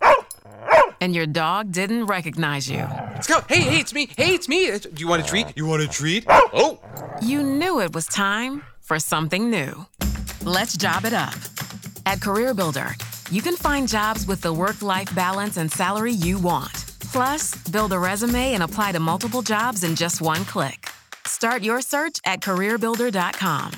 and 1.03 1.15
your 1.15 1.27
dog 1.27 1.73
didn't 1.73 2.07
recognize 2.07 2.71
you. 2.71 2.89
Let's 3.13 3.27
go. 3.27 3.41
Hey, 3.51 3.61
hey, 3.61 3.81
it's 3.81 3.93
me. 3.93 4.09
Hey, 4.17 4.35
it's 4.35 4.49
me. 4.49 4.79
Do 4.79 4.89
you 4.97 5.09
want 5.09 5.23
a 5.23 5.27
treat? 5.27 5.53
You 5.55 5.67
want 5.67 5.83
a 5.83 5.89
treat? 5.89 6.25
Oh! 6.27 6.81
You 7.21 7.43
knew 7.43 7.83
it 7.83 7.95
was 7.95 8.07
time 8.07 8.63
for 8.81 8.99
something 8.99 9.51
new. 9.51 9.85
Let's 10.43 10.75
job 10.79 11.05
it 11.05 11.13
up. 11.13 11.35
At 12.07 12.21
CareerBuilder, 12.21 13.33
you 13.33 13.43
can 13.43 13.57
find 13.57 13.89
jobs 13.89 14.29
with 14.29 14.41
the 14.41 14.53
work 14.53 14.81
life 14.81 15.13
balance 15.13 15.57
and 15.57 15.71
salary 15.71 16.13
you 16.13 16.39
want. 16.39 16.87
Plus, 17.13 17.57
build 17.69 17.93
a 17.93 17.99
resume 17.99 18.55
and 18.55 18.63
apply 18.63 18.93
to 18.93 19.01
multiple 19.01 19.43
jobs 19.43 19.83
in 19.83 19.97
just 19.97 20.23
one 20.23 20.45
click. 20.45 20.89
Start 21.27 21.65
your 21.65 21.81
search 21.81 22.21
at 22.25 22.41
CareerBuilder.com. 22.41 23.73